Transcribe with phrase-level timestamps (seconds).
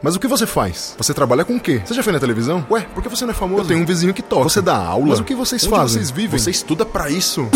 [0.00, 0.94] Mas o que você faz?
[0.96, 1.82] Você trabalha com o quê?
[1.84, 2.64] Você já foi na televisão?
[2.70, 3.62] Ué, por que você não é famoso?
[3.62, 4.48] Eu tenho um vizinho que toca.
[4.48, 5.08] Você dá aula?
[5.08, 5.94] Mas o que vocês Onde fazem?
[5.96, 6.38] vocês vivem?
[6.38, 7.48] Você estuda para isso?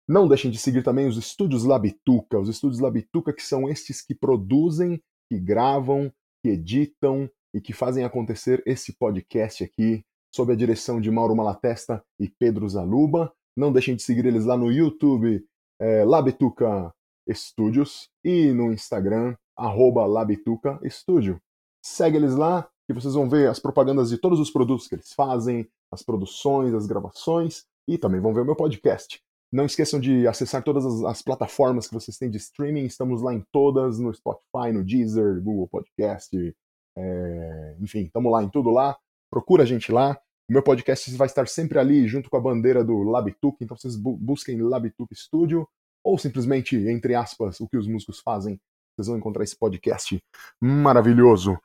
[0.07, 4.15] Não deixem de seguir também os estúdios Labituca, os estúdios Labituca que são estes que
[4.15, 11.01] produzem, que gravam, que editam e que fazem acontecer esse podcast aqui, sob a direção
[11.01, 13.31] de Mauro Malatesta e Pedro Zaluba.
[13.55, 15.45] Não deixem de seguir eles lá no YouTube,
[15.79, 16.93] é, Labituca
[17.29, 21.39] Studios, e no Instagram, arroba Labituca Studio.
[21.83, 25.13] Segue eles lá que vocês vão ver as propagandas de todos os produtos que eles
[25.13, 29.21] fazem, as produções, as gravações e também vão ver o meu podcast.
[29.51, 32.85] Não esqueçam de acessar todas as, as, plataformas que vocês têm de streaming.
[32.85, 36.55] Estamos lá em todas, no Spotify, no Deezer, Google Podcast,
[36.97, 37.75] é...
[37.81, 38.97] enfim, estamos lá em tudo lá.
[39.31, 40.19] Procura a gente lá.
[40.49, 43.95] O meu podcast vai estar sempre ali, junto com a bandeira do Labituc, então vocês
[43.95, 45.67] bu busquem Labituc Studio,
[46.03, 48.59] ou simplesmente, entre aspas, o que os músicos fazem
[48.95, 50.21] vocês vão encontrar esse podcast
[50.59, 51.57] maravilhoso.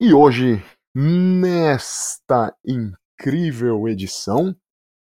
[0.00, 0.62] E hoje,
[0.94, 4.54] nesta incrível edição,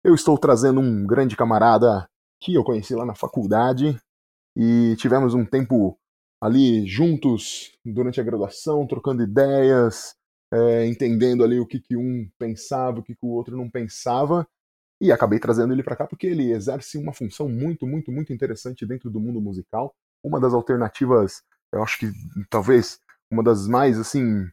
[0.04, 2.08] eu estou trazendo um grande camarada
[2.42, 4.00] que eu conheci lá na faculdade
[4.58, 5.98] e tivemos um tempo
[6.42, 10.16] ali juntos durante a graduação, trocando ideias,
[10.54, 14.48] é, entendendo ali o que, que um pensava, o que, que o outro não pensava.
[15.02, 18.86] E acabei trazendo ele para cá porque ele exerce uma função muito, muito, muito interessante
[18.86, 19.94] dentro do mundo musical.
[20.24, 21.42] Uma das alternativas
[21.74, 22.12] eu acho que
[22.50, 23.00] talvez
[23.32, 24.48] uma das mais, assim,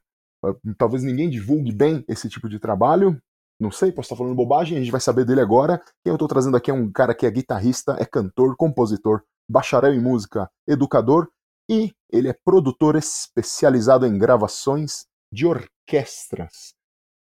[0.79, 3.21] talvez ninguém divulgue bem esse tipo de trabalho.
[3.61, 5.79] Não sei, posso estar falando bobagem, a gente vai saber dele agora.
[6.03, 9.93] Quem eu estou trazendo aqui é um cara que é guitarrista, é cantor, compositor, bacharel
[9.93, 11.29] em música, educador
[11.69, 15.47] e ele é produtor especializado em gravações de
[15.91, 16.75] orquestras.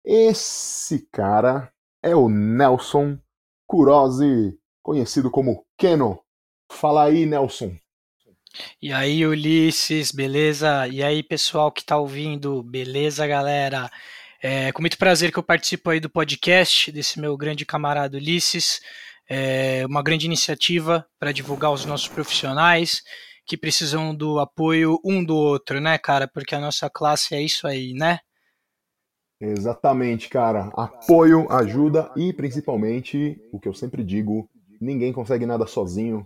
[0.06, 3.20] Esse cara é o Nelson
[3.68, 6.22] Kurosi, conhecido como Keno.
[6.72, 7.76] Fala aí, Nelson.
[8.82, 10.88] E aí, Ulisses, beleza?
[10.88, 13.90] E aí, pessoal que está ouvindo, beleza, galera?
[14.42, 18.80] É com muito prazer que eu participo aí do podcast desse meu grande camarada Ulisses.
[19.30, 23.02] É uma grande iniciativa para divulgar os nossos profissionais
[23.46, 26.28] que precisam do apoio um do outro, né, cara?
[26.28, 28.20] Porque a nossa classe é isso aí, né?
[29.40, 30.72] Exatamente, cara.
[30.74, 34.50] Apoio, ajuda e principalmente, o que eu sempre digo,
[34.80, 36.26] ninguém consegue nada sozinho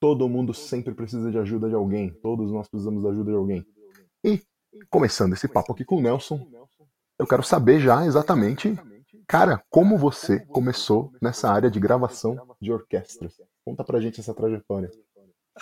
[0.00, 2.08] Todo mundo sempre precisa de ajuda de alguém.
[2.22, 3.66] Todos nós precisamos da ajuda de alguém.
[4.24, 4.42] E,
[4.88, 6.40] começando esse papo aqui com o Nelson,
[7.18, 8.74] eu quero saber já exatamente,
[9.28, 13.34] cara, como você começou nessa área de gravação de orquestras.
[13.62, 14.90] Conta pra gente essa trajetória.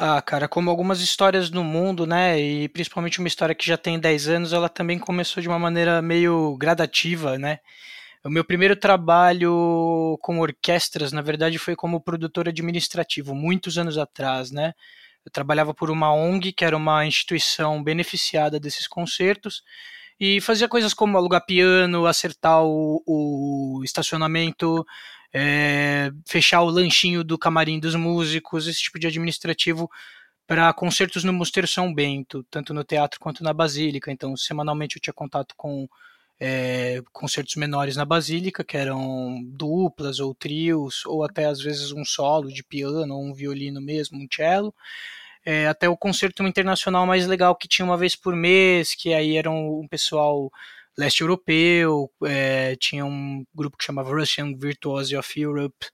[0.00, 3.98] Ah, cara, como algumas histórias no mundo, né, e principalmente uma história que já tem
[3.98, 7.58] 10 anos, ela também começou de uma maneira meio gradativa, né?
[8.24, 14.52] O meu primeiro trabalho com orquestras, na verdade, foi como produtor administrativo, muitos anos atrás,
[14.52, 14.72] né?
[15.26, 19.62] Eu trabalhava por uma ONG, que era uma instituição beneficiada desses concertos,
[20.20, 24.84] e fazia coisas como alugar piano, acertar o, o estacionamento,
[25.32, 29.90] é, fechar o lanchinho do camarim dos músicos, esse tipo de administrativo
[30.46, 34.10] para concertos no Mosteiro São Bento, tanto no teatro quanto na Basílica.
[34.10, 35.86] Então, semanalmente eu tinha contato com
[36.40, 42.04] é, concertos menores na Basílica, que eram duplas ou trios, ou até às vezes um
[42.04, 44.74] solo de piano, ou um violino mesmo, um cello.
[45.44, 49.36] É, até o concerto internacional mais legal que tinha uma vez por mês, que aí
[49.36, 50.50] era um, um pessoal
[50.98, 55.86] leste europeu, é, tinha um grupo que chamava Russian Virtuosi of Europe,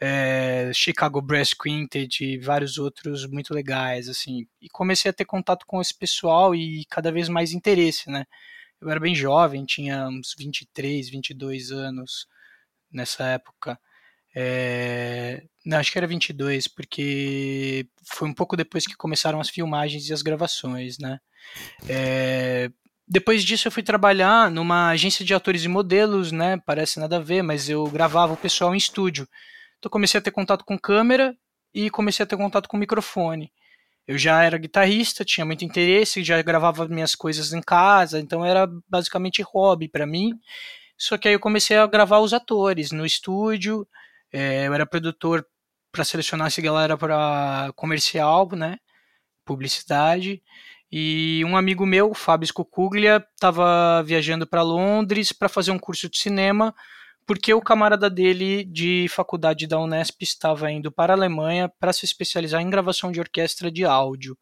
[0.00, 4.46] é, Chicago Brass Quintet e vários outros muito legais, assim.
[4.60, 8.24] E comecei a ter contato com esse pessoal e cada vez mais interesse, né?
[8.80, 12.26] Eu era bem jovem, tinha uns 23, 22 anos
[12.90, 13.78] nessa época.
[14.34, 15.42] É...
[15.66, 20.12] Não, acho que era 22, porque foi um pouco depois que começaram as filmagens e
[20.12, 21.18] as gravações, né?
[21.88, 22.70] É...
[23.08, 26.58] depois disso eu fui trabalhar numa agência de atores e modelos, né?
[26.66, 29.26] Parece nada a ver, mas eu gravava o pessoal em estúdio.
[29.78, 31.34] Então comecei a ter contato com câmera
[31.72, 33.50] e comecei a ter contato com microfone.
[34.06, 38.66] Eu já era guitarrista, tinha muito interesse, já gravava minhas coisas em casa, então era
[38.88, 40.32] basicamente hobby para mim.
[40.96, 43.86] Só que aí eu comecei a gravar os atores no estúdio.
[44.32, 45.46] É, eu era produtor
[45.92, 48.78] para selecionar essa galera para comercial, né?
[49.44, 50.42] Publicidade.
[50.90, 56.18] E um amigo meu, Fábio Scocuglia, estava viajando para Londres para fazer um curso de
[56.18, 56.74] cinema
[57.28, 62.06] porque o camarada dele de faculdade da Unesp estava indo para a Alemanha para se
[62.06, 64.34] especializar em gravação de orquestra de áudio,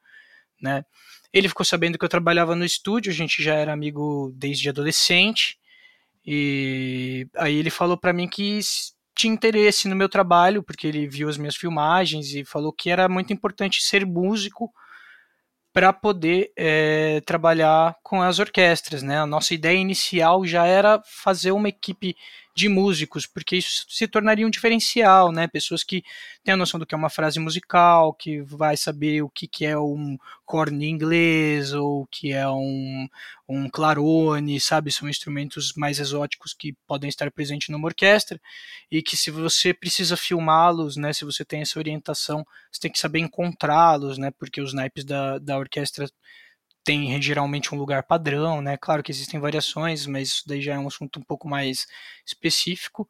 [0.63, 0.85] né?
[1.33, 5.59] Ele ficou sabendo que eu trabalhava no estúdio, a gente já era amigo desde adolescente,
[6.25, 8.61] e aí ele falou para mim que
[9.17, 13.09] tinha interesse no meu trabalho, porque ele viu as minhas filmagens e falou que era
[13.09, 14.73] muito importante ser músico
[15.77, 19.19] para poder é, trabalhar com as orquestras, né?
[19.19, 22.17] A nossa ideia inicial já era fazer uma equipe
[22.57, 25.47] de músicos, porque isso se tornaria um diferencial, né?
[25.47, 26.03] Pessoas que
[26.43, 29.67] têm a noção do que é uma frase musical, que vai saber o que, que
[29.67, 33.07] é um corne inglês ou o que é um,
[33.47, 34.91] um clarone, sabe?
[34.91, 38.41] São instrumentos mais exóticos que podem estar presentes numa orquestra
[38.91, 41.13] e que se você precisa filmá-los, né?
[41.13, 42.43] Se você tem essa orientação,
[42.73, 44.31] você tem que saber encontrá-los, né?
[44.31, 46.09] Porque os naipes da, da orquestra
[46.87, 48.77] tem geralmente um lugar padrão, né?
[48.77, 51.85] Claro que existem variações, mas isso daí já é um assunto um pouco mais
[52.25, 53.09] específico.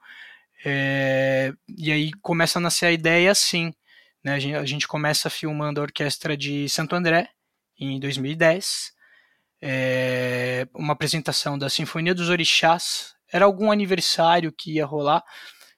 [0.65, 3.75] É, e aí começa a nascer a ideia assim,
[4.25, 4.33] né?
[4.33, 7.29] A gente, a gente, começa filmando a orquestra de Santo André
[7.79, 8.93] em 2010,
[9.61, 13.15] é, uma apresentação da Sinfonia dos Orixás.
[13.31, 15.23] Era algum aniversário que ia rolar.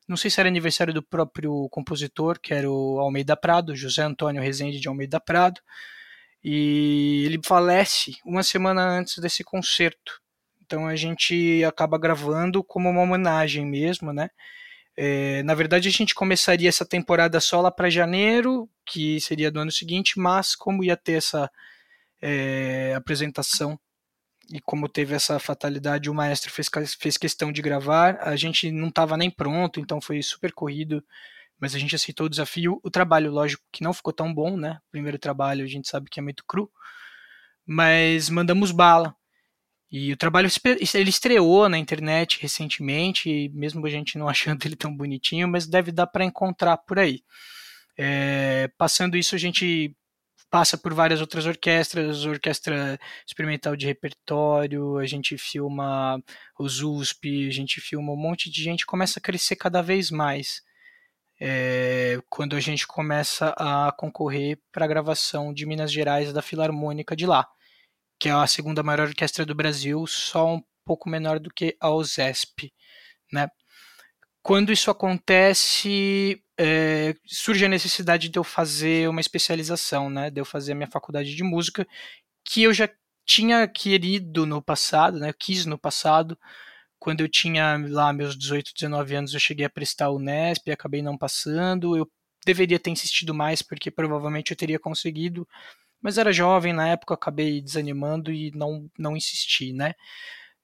[0.06, 4.40] Não sei se era aniversário do próprio compositor, que era o Almeida Prado, José Antônio
[4.40, 5.60] Rezende de Almeida Prado
[6.42, 10.20] e ele falece uma semana antes desse concerto.
[10.64, 14.30] Então a gente acaba gravando como uma homenagem mesmo, né?
[14.96, 19.60] É, na verdade, a gente começaria essa temporada só lá para janeiro, que seria do
[19.60, 21.50] ano seguinte, mas como ia ter essa
[22.20, 23.78] é, apresentação
[24.52, 26.68] e como teve essa fatalidade, o maestro fez,
[26.98, 31.04] fez questão de gravar, a gente não estava nem pronto, então foi super corrido
[31.60, 32.80] mas a gente aceitou o desafio.
[32.82, 34.78] O trabalho, lógico, que não ficou tão bom, né?
[34.90, 36.70] Primeiro trabalho a gente sabe que é muito cru,
[37.66, 39.14] mas mandamos bala.
[39.90, 40.48] E o trabalho
[40.94, 45.90] ele estreou na internet recentemente, mesmo a gente não achando ele tão bonitinho, mas deve
[45.90, 47.22] dar para encontrar por aí.
[47.96, 49.96] É, passando isso, a gente
[50.50, 56.22] passa por várias outras orquestras, orquestra experimental de repertório, a gente filma
[56.58, 60.62] os USP, a gente filma um monte de gente, começa a crescer cada vez mais
[61.40, 67.14] é, quando a gente começa a concorrer para a gravação de Minas Gerais da Filarmônica
[67.14, 67.46] de lá,
[68.18, 71.90] que é a segunda maior orquestra do Brasil, só um pouco menor do que a
[71.90, 72.72] OSESP,
[73.32, 73.48] né?
[74.42, 80.30] Quando isso acontece, é, surge a necessidade de eu fazer uma especialização, né?
[80.30, 81.86] De eu fazer a minha faculdade de música,
[82.44, 82.88] que eu já
[83.26, 85.32] tinha querido no passado, né?
[85.38, 86.38] Quis no passado,
[86.98, 91.02] quando eu tinha lá meus 18, 19 anos, eu cheguei a prestar o Nesp acabei
[91.02, 91.96] não passando.
[91.96, 92.10] Eu
[92.44, 95.46] deveria ter insistido mais, porque provavelmente eu teria conseguido,
[96.00, 99.94] mas era jovem na época, acabei desanimando e não, não insisti, né?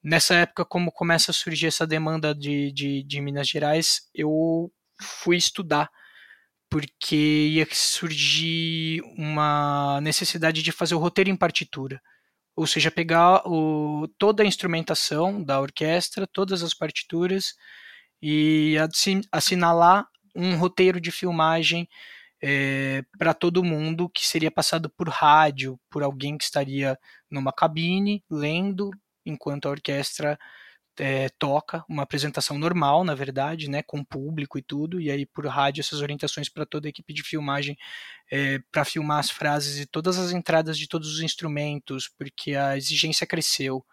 [0.02, 5.36] Nessa época, como começa a surgir essa demanda de, de, de Minas Gerais, eu fui
[5.36, 5.90] estudar,
[6.70, 12.00] porque ia surgir uma necessidade de fazer o roteiro em partitura
[12.56, 17.54] ou seja, pegar o, toda a instrumentação da orquestra, todas as partituras
[18.22, 18.76] e
[19.32, 21.88] assinalar um roteiro de filmagem
[22.42, 26.98] é, para todo mundo que seria passado por rádio, por alguém que estaria
[27.30, 28.90] numa cabine lendo
[29.24, 30.38] enquanto a orquestra
[30.98, 35.46] é, toca uma apresentação normal, na verdade, né, com público e tudo, e aí por
[35.46, 37.76] rádio essas orientações para toda a equipe de filmagem
[38.30, 42.76] é, para filmar as frases e todas as entradas de todos os instrumentos, porque a
[42.76, 43.84] exigência cresceu,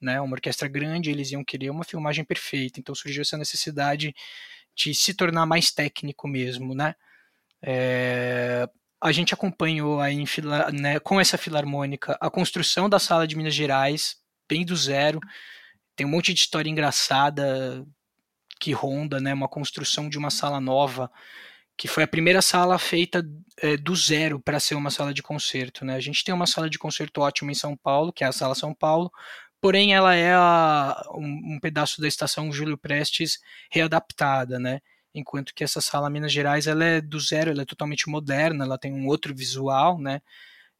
[0.00, 4.14] né, uma orquestra grande, eles iam querer uma filmagem perfeita, então surgiu essa necessidade
[4.74, 6.94] de se tornar mais técnico mesmo, né.
[7.62, 8.68] É,
[9.00, 10.24] a gente acompanhou aí
[10.72, 14.16] né, com essa filarmônica a construção da sala de Minas Gerais,
[14.48, 15.20] bem do zero,
[15.98, 17.84] tem um monte de história engraçada
[18.60, 19.34] que ronda, né?
[19.34, 21.10] Uma construção de uma sala nova,
[21.76, 23.28] que foi a primeira sala feita
[23.60, 25.96] é, do zero para ser uma sala de concerto, né?
[25.96, 28.54] A gente tem uma sala de concerto ótima em São Paulo, que é a Sala
[28.54, 29.10] São Paulo,
[29.60, 34.80] porém ela é a, um, um, pedaço da estação Júlio Prestes readaptada, né?
[35.12, 38.78] Enquanto que essa sala Minas Gerais ela é do zero, ela é totalmente moderna, ela
[38.78, 40.20] tem um outro visual, né?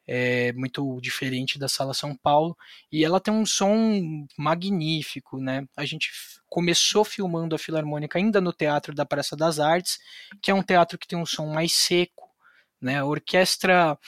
[0.09, 2.57] É muito diferente da Sala São Paulo,
[2.91, 5.67] e ela tem um som magnífico, né?
[5.77, 6.11] A gente
[6.49, 9.99] começou filmando a Filarmônica ainda no Teatro da Praça das Artes,
[10.41, 12.31] que é um teatro que tem um som mais seco,
[12.81, 12.99] né?
[12.99, 13.99] A orquestra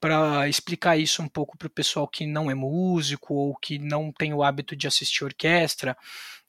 [0.00, 4.10] para explicar isso um pouco para o pessoal que não é músico ou que não
[4.10, 5.96] tem o hábito de assistir orquestra,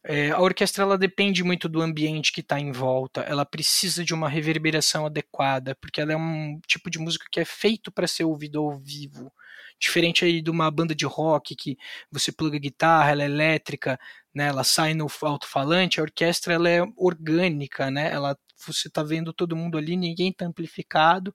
[0.03, 4.13] é, a orquestra ela depende muito do ambiente que está em volta, ela precisa de
[4.13, 8.24] uma reverberação adequada, porque ela é um tipo de música que é feito para ser
[8.24, 9.32] ouvido ao vivo.
[9.79, 11.77] Diferente aí de uma banda de rock que
[12.12, 14.00] você pluga guitarra, ela é elétrica,
[14.34, 19.34] né, ela sai no alto-falante, a orquestra ela é orgânica, né, ela, você está vendo
[19.34, 21.34] todo mundo ali, ninguém está amplificado,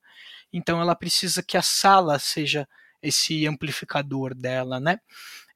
[0.52, 2.66] então ela precisa que a sala seja
[3.02, 4.98] esse amplificador dela, né?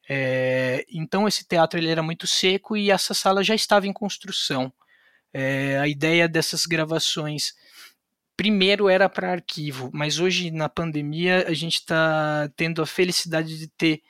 [0.09, 4.73] É, então esse teatro ele era muito seco e essa sala já estava em construção.
[5.33, 7.53] É, a ideia dessas gravações
[8.37, 13.69] primeiro era para arquivo, mas hoje na pandemia a gente está tendo a felicidade de
[13.69, 14.03] ter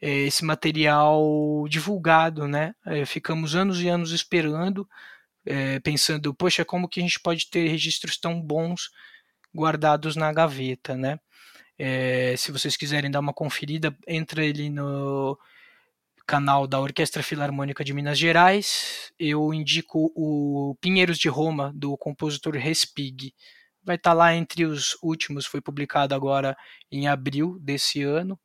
[0.00, 2.74] é, esse material divulgado, né?
[3.06, 4.88] Ficamos anos e anos esperando,
[5.82, 8.90] pensando, poxa, como que a gente pode ter registros tão bons
[9.54, 11.18] guardados na gaveta, né?
[11.78, 15.38] É, se vocês quiserem dar uma conferida, entra ele no
[16.26, 19.12] canal da Orquestra Filarmônica de Minas Gerais.
[19.18, 23.32] Eu indico o Pinheiros de Roma, do compositor Respig.
[23.82, 26.56] Vai estar tá lá entre os últimos, foi publicado agora
[26.92, 28.38] em abril desse ano.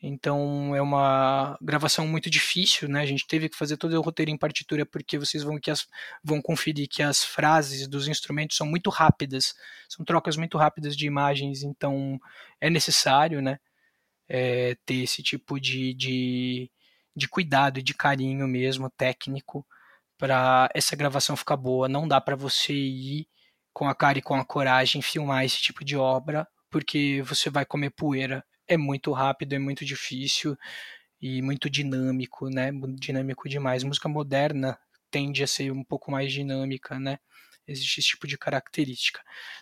[0.00, 3.00] Então é uma gravação muito difícil, né?
[3.00, 5.88] A gente teve que fazer todo o roteiro em partitura porque vocês vão, que as,
[6.22, 9.54] vão conferir que as frases dos instrumentos são muito rápidas,
[9.88, 12.18] são trocas muito rápidas de imagens, então
[12.60, 13.58] é necessário, né?
[14.28, 16.70] É, ter esse tipo de, de,
[17.16, 19.66] de cuidado e de carinho mesmo técnico
[20.18, 21.88] para essa gravação ficar boa.
[21.88, 23.28] Não dá para você ir
[23.72, 27.64] com a cara e com a coragem filmar esse tipo de obra porque você vai
[27.64, 30.56] comer poeira é muito rápido, é muito difícil
[31.20, 32.70] e muito dinâmico, né?
[32.94, 33.82] Dinâmico demais.
[33.84, 34.78] Música moderna
[35.10, 37.18] tende a ser um pouco mais dinâmica, né?
[37.66, 39.20] Existe esse tipo de característica.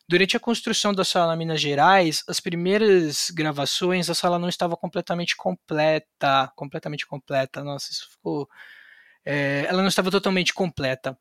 [0.08, 5.34] Durante a construção da sala Minas Gerais, as primeiras gravações, a sala não estava completamente
[5.36, 7.64] completa, completamente completa.
[7.64, 8.48] Nossa, isso ficou.
[9.24, 11.18] É, ela não estava totalmente completa,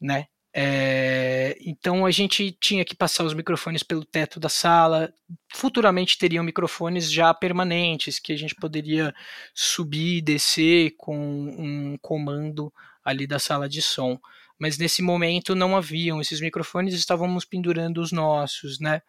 [0.00, 0.26] né?
[0.58, 5.12] É, então a gente tinha que passar os microfones pelo teto da sala.
[5.52, 9.14] Futuramente teriam microfones já permanentes que a gente poderia
[9.54, 12.72] subir e descer com um comando
[13.04, 14.18] ali da sala de som.
[14.58, 19.02] Mas nesse momento não haviam esses microfones, estávamos pendurando os nossos, né?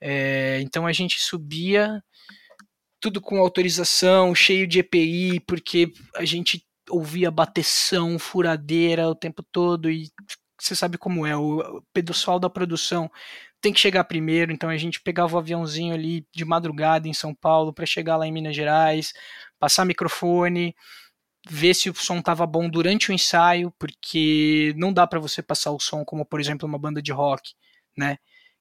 [0.00, 2.00] É, então a gente subia
[3.00, 9.90] tudo com autorização, cheio de EPI, porque a gente ouvia bateção, furadeira o tempo todo
[9.90, 10.08] e
[10.58, 13.10] você sabe como é, o pessoal da produção
[13.60, 17.34] tem que chegar primeiro, então a gente pegava o aviãozinho ali de madrugada em São
[17.34, 19.12] Paulo para chegar lá em Minas Gerais,
[19.58, 20.74] passar microfone,
[21.48, 25.70] ver se o som estava bom durante o ensaio, porque não dá para você passar
[25.72, 27.54] o som como, por exemplo, uma banda de rock,
[27.96, 28.18] né?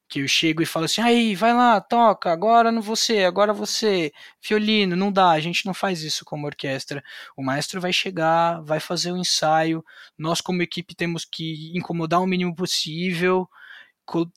[0.07, 4.11] Que eu chego e falo assim, aí, vai lá, toca, agora não você, agora você,
[4.41, 7.03] violino, não dá, a gente não faz isso como orquestra.
[7.35, 9.83] O maestro vai chegar, vai fazer o ensaio,
[10.17, 13.49] nós como equipe temos que incomodar o mínimo possível,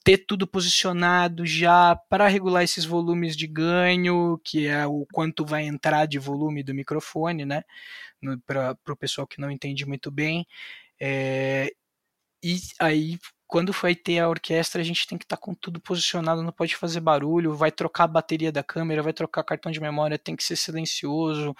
[0.03, 5.65] ter tudo posicionado já para regular esses volumes de ganho, que é o quanto vai
[5.65, 7.63] entrar de volume do microfone, né,
[8.47, 10.47] para o pessoal que não entende muito bem.
[11.01, 11.71] É,
[12.43, 13.19] e aí
[13.49, 16.53] quando vai ter a orquestra, a gente tem que estar tá com tudo posicionado, não
[16.53, 20.37] pode fazer barulho, vai trocar a bateria da câmera, vai trocar cartão de memória, tem
[20.37, 21.57] que ser silencioso.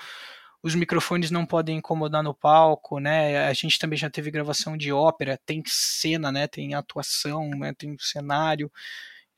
[0.63, 3.47] Os microfones não podem incomodar no palco, né?
[3.49, 6.47] A gente também já teve gravação de ópera, tem cena, né?
[6.47, 7.73] Tem atuação, né?
[7.77, 8.71] tem cenário.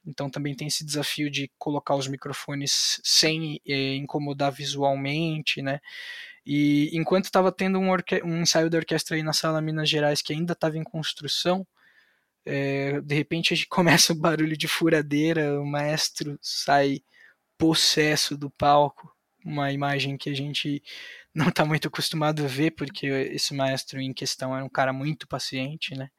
[0.04, 5.78] Então também tem esse desafio de colocar os microfones sem eh, incomodar visualmente, né?
[6.44, 7.92] E enquanto estava tendo um,
[8.24, 11.66] um, ensaio da orquestra aí na sala Minas Gerais que ainda estava em construção,
[12.52, 17.00] é, de repente a gente começa o barulho de furadeira, o maestro sai
[17.56, 19.14] possesso do palco,
[19.44, 20.82] uma imagem que a gente
[21.32, 25.28] não está muito acostumado a ver, porque esse maestro em questão era um cara muito
[25.28, 26.10] paciente, né?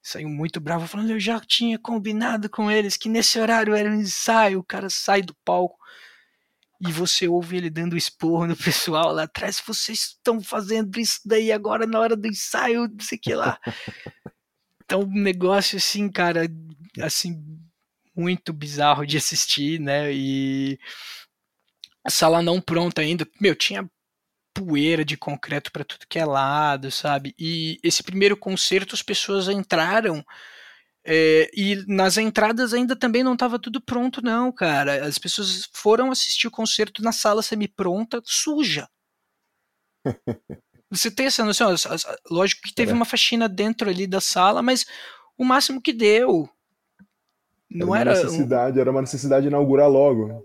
[0.00, 4.00] Saiu muito bravo, falando: Eu já tinha combinado com eles que nesse horário era um
[4.00, 4.60] ensaio.
[4.60, 5.76] O cara sai do palco
[6.80, 9.60] e você ouve ele dando esporro no pessoal lá atrás.
[9.66, 13.58] Vocês estão fazendo isso daí agora na hora do ensaio, não sei o que lá.
[14.86, 16.42] Então, um negócio assim, cara,
[17.02, 17.42] assim,
[18.16, 20.12] muito bizarro de assistir, né?
[20.12, 20.78] E
[22.04, 23.26] a sala não pronta ainda.
[23.40, 23.88] Meu, tinha
[24.54, 27.34] poeira de concreto para tudo que é lado, sabe?
[27.38, 30.24] E esse primeiro concerto as pessoas entraram
[31.06, 35.06] É, e nas entradas ainda também não estava tudo pronto, não, cara.
[35.06, 38.88] As pessoas foram assistir o concerto na sala semi-pronta, suja.
[40.96, 41.74] Você tem essa noção?
[42.30, 42.94] Lógico que teve é.
[42.94, 44.86] uma faxina dentro ali da sala, mas
[45.36, 46.48] o máximo que deu.
[47.70, 48.12] Não era.
[48.12, 48.80] Uma necessidade, um...
[48.80, 50.44] Era uma necessidade de inaugurar logo.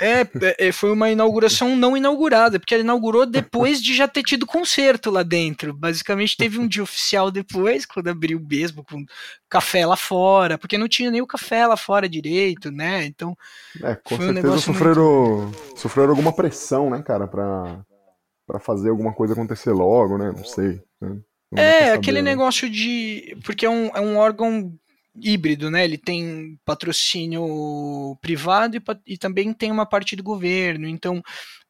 [0.00, 4.22] É, é, é, foi uma inauguração não inaugurada, porque ela inaugurou depois de já ter
[4.22, 5.72] tido concerto lá dentro.
[5.72, 9.04] Basicamente teve um dia oficial depois, quando abriu mesmo, com
[9.48, 13.04] café lá fora, porque não tinha nem o café lá fora direito, né?
[13.04, 13.36] Então.
[13.80, 15.78] É, com certeza um sofreram, muito...
[15.78, 17.84] sofreram alguma pressão, né, cara, pra,
[18.52, 20.30] pra fazer alguma coisa acontecer logo, né?
[20.36, 20.82] Não sei.
[21.00, 21.18] Né?
[21.50, 22.30] Não é, aquele né?
[22.30, 23.36] negócio de.
[23.44, 24.74] Porque é um, é um órgão
[25.16, 25.84] híbrido, né?
[25.84, 30.86] Ele tem patrocínio privado e, e, também tem uma parte do governo.
[30.86, 31.22] Então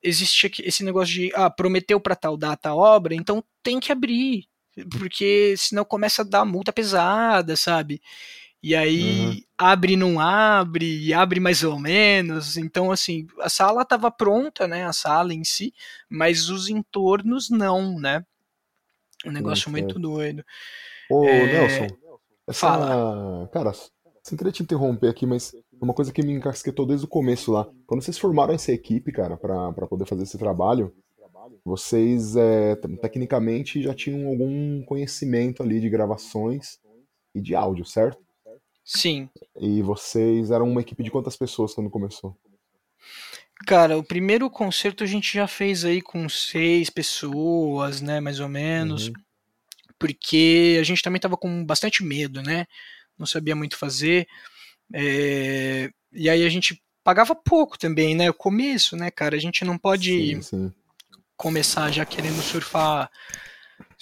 [0.03, 4.47] existe esse negócio de ah, prometeu para tal data a obra, então tem que abrir,
[4.99, 8.01] porque senão começa a dar multa pesada, sabe?
[8.63, 9.43] E aí uhum.
[9.59, 12.57] abre não abre, e abre mais ou menos.
[12.57, 14.85] Então, assim, a sala estava pronta, né?
[14.85, 15.75] A sala em si,
[16.09, 18.25] mas os entornos não, né?
[19.27, 20.45] Um negócio muito doido.
[21.11, 21.47] Ô, é...
[21.47, 21.97] Nelson,
[22.47, 23.49] essa, Fala.
[23.53, 23.73] Cara,
[24.23, 27.69] sem querer te interromper aqui, mas uma coisa que me encasquetou desde o começo lá.
[27.87, 30.95] Quando vocês formaram essa equipe, cara, para poder fazer esse trabalho,
[31.65, 36.79] vocês é, tecnicamente já tinham algum conhecimento ali de gravações
[37.35, 38.23] e de áudio, certo?
[38.85, 39.29] Sim.
[39.61, 42.37] E vocês eram uma equipe de quantas pessoas quando começou?
[43.67, 48.49] Cara, o primeiro concerto a gente já fez aí com seis pessoas, né, mais ou
[48.49, 49.09] menos.
[49.09, 49.15] Uhum
[50.03, 52.67] porque a gente também estava com bastante medo, né?
[53.17, 54.27] Não sabia muito fazer.
[54.93, 58.29] É, e aí a gente pagava pouco também, né?
[58.29, 59.37] O começo, né, cara?
[59.37, 60.73] A gente não pode sim, sim.
[61.37, 63.09] começar já querendo surfar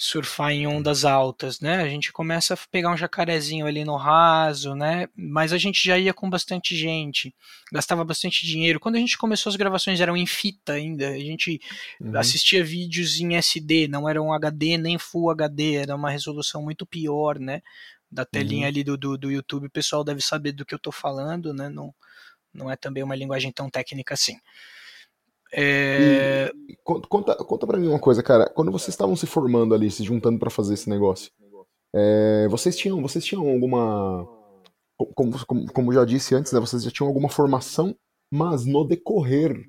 [0.03, 1.75] surfar em ondas altas, né?
[1.75, 5.07] A gente começa a pegar um jacarezinho ali no raso, né?
[5.15, 7.31] Mas a gente já ia com bastante gente,
[7.71, 8.79] gastava bastante dinheiro.
[8.79, 11.61] Quando a gente começou as gravações eram em fita ainda, a gente
[12.01, 12.17] uhum.
[12.17, 16.83] assistia vídeos em SD, não era um HD nem Full HD, era uma resolução muito
[16.83, 17.61] pior, né?
[18.11, 18.69] Da telinha uhum.
[18.69, 21.69] ali do, do, do YouTube, o pessoal deve saber do que eu tô falando, né?
[21.69, 21.93] Não,
[22.51, 24.35] não é também uma linguagem tão técnica assim.
[25.53, 26.51] É...
[26.69, 28.49] E, conta, conta pra mim uma coisa, cara.
[28.49, 31.31] Quando vocês estavam se formando ali, se juntando para fazer esse negócio,
[31.93, 34.25] é, vocês tinham, vocês tinham alguma,
[35.13, 37.93] como, como, como já disse antes, né, vocês já tinham alguma formação,
[38.31, 39.65] mas no decorrer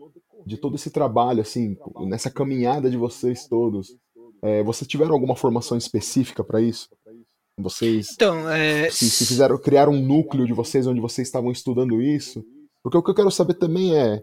[0.47, 3.97] de todo esse trabalho, assim, nessa caminhada de vocês todos,
[4.43, 6.89] é, vocês tiveram alguma formação específica para isso?
[7.59, 8.89] Vocês então, é...
[8.91, 12.43] se, se fizeram criar um núcleo de vocês onde vocês estavam estudando isso?
[12.83, 14.23] Porque o que eu quero saber também é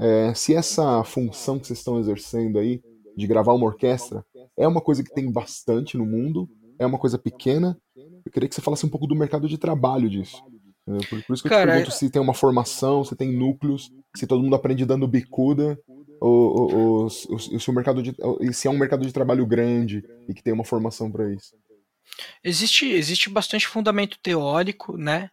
[0.00, 2.82] é, se essa função que vocês estão exercendo aí,
[3.16, 4.24] de gravar uma orquestra,
[4.56, 8.54] é uma coisa que tem bastante no mundo, é uma coisa pequena, eu queria que
[8.54, 10.42] você falasse um pouco do mercado de trabalho disso.
[10.86, 13.92] Por, por, isso que eu Cara, te pergunto se tem uma formação, se tem núcleos,
[14.16, 15.78] se todo mundo aprende dando bicuda,
[16.20, 18.14] ou, ou, ou, ou se, o mercado de,
[18.52, 21.54] se é um mercado de trabalho grande e que tem uma formação para isso.
[22.42, 25.30] Existe, existe bastante fundamento teórico, né?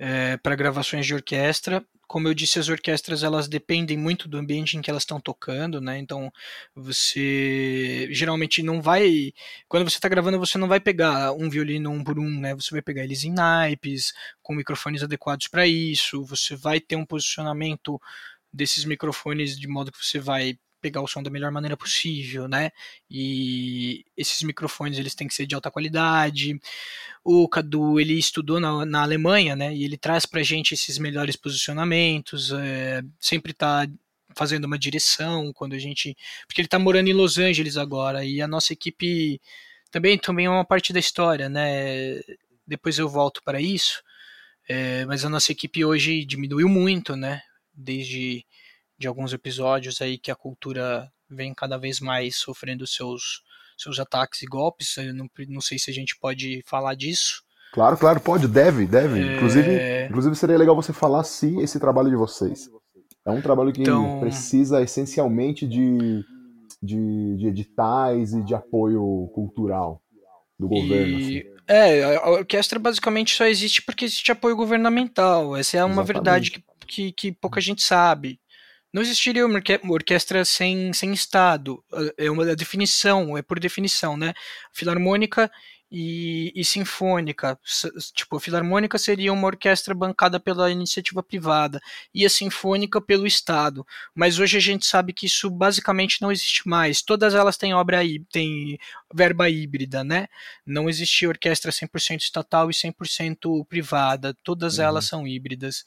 [0.00, 4.76] É, para gravações de orquestra como eu disse, as orquestras elas dependem muito do ambiente
[4.76, 5.98] em que elas estão tocando, né?
[5.98, 6.32] Então
[6.74, 9.32] você geralmente não vai,
[9.68, 12.54] quando você está gravando, você não vai pegar um violino um por um, né?
[12.54, 16.24] Você vai pegar eles em naipes, com microfones adequados para isso.
[16.24, 18.00] Você vai ter um posicionamento
[18.52, 22.70] desses microfones de modo que você vai pegar o som da melhor maneira possível, né?
[23.10, 26.58] E esses microfones eles têm que ser de alta qualidade.
[27.22, 29.74] O Cadu ele estudou na, na Alemanha, né?
[29.74, 32.52] E ele traz para gente esses melhores posicionamentos.
[32.52, 33.86] É, sempre está
[34.34, 38.40] fazendo uma direção quando a gente, porque ele está morando em Los Angeles agora e
[38.40, 39.40] a nossa equipe
[39.90, 42.20] também também é uma parte da história, né?
[42.66, 44.02] Depois eu volto para isso.
[44.68, 47.42] É, mas a nossa equipe hoje diminuiu muito, né?
[47.74, 48.44] Desde
[48.98, 53.42] de alguns episódios aí que a cultura vem cada vez mais sofrendo seus,
[53.76, 54.96] seus ataques e golpes.
[54.96, 57.42] Eu não, não sei se a gente pode falar disso.
[57.72, 59.20] Claro, claro, pode, deve, deve.
[59.20, 59.36] É...
[59.36, 62.68] Inclusive, inclusive seria legal você falar se esse trabalho de vocês
[63.28, 64.20] é um trabalho que então...
[64.20, 66.24] precisa essencialmente de,
[66.82, 70.02] de, de, editais e de apoio cultural
[70.58, 71.18] do governo.
[71.18, 71.38] E...
[71.40, 71.58] Assim.
[71.66, 75.54] É, a orquestra basicamente só existe porque existe apoio governamental.
[75.54, 76.14] Essa é uma Exatamente.
[76.14, 78.40] verdade que, que, que pouca gente sabe
[78.92, 81.82] não existiria uma orquestra sem, sem Estado.
[82.16, 84.32] É uma definição, é por definição, né?
[84.72, 85.50] Filarmônica
[85.90, 87.58] e, e sinfônica.
[88.14, 91.80] Tipo, a filarmônica seria uma orquestra bancada pela iniciativa privada
[92.14, 93.86] e a sinfônica pelo Estado.
[94.14, 97.02] Mas hoje a gente sabe que isso basicamente não existe mais.
[97.02, 97.98] Todas elas têm obra
[98.30, 98.78] têm
[99.12, 100.28] verba híbrida, né?
[100.66, 104.34] Não existe orquestra 100% estatal e 100% privada.
[104.42, 104.84] Todas uhum.
[104.84, 105.84] elas são híbridas.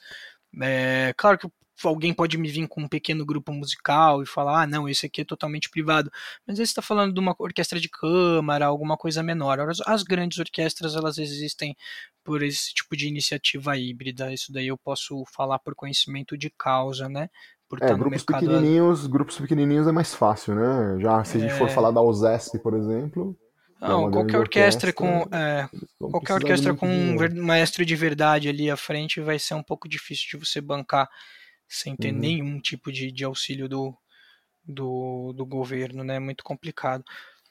[0.62, 1.48] É, claro que
[1.84, 5.22] alguém pode me vir com um pequeno grupo musical e falar, ah, não, esse aqui
[5.22, 6.12] é totalmente privado.
[6.46, 9.60] Mas aí você está falando de uma orquestra de câmara, alguma coisa menor.
[9.60, 11.76] As, as grandes orquestras, elas existem
[12.24, 14.34] por esse tipo de iniciativa híbrida.
[14.34, 17.30] Isso daí eu posso falar por conhecimento de causa, né?
[17.67, 18.41] Por é, grupos mercado...
[18.41, 21.00] pequenininhos, grupos pequenininhos é mais fácil, né?
[21.00, 21.72] Já se a gente for é.
[21.72, 23.38] falar da USESP, por exemplo,
[23.82, 25.67] é não, qualquer orquestra, orquestra, com é,
[25.98, 30.28] qualquer orquestra com um maestro de verdade ali à frente vai ser um pouco difícil
[30.32, 31.10] de você bancar
[31.72, 32.20] sem ter uhum.
[32.20, 33.94] nenhum tipo de, de auxílio do,
[34.66, 36.20] do, do governo, né?
[36.20, 37.04] Muito complicado.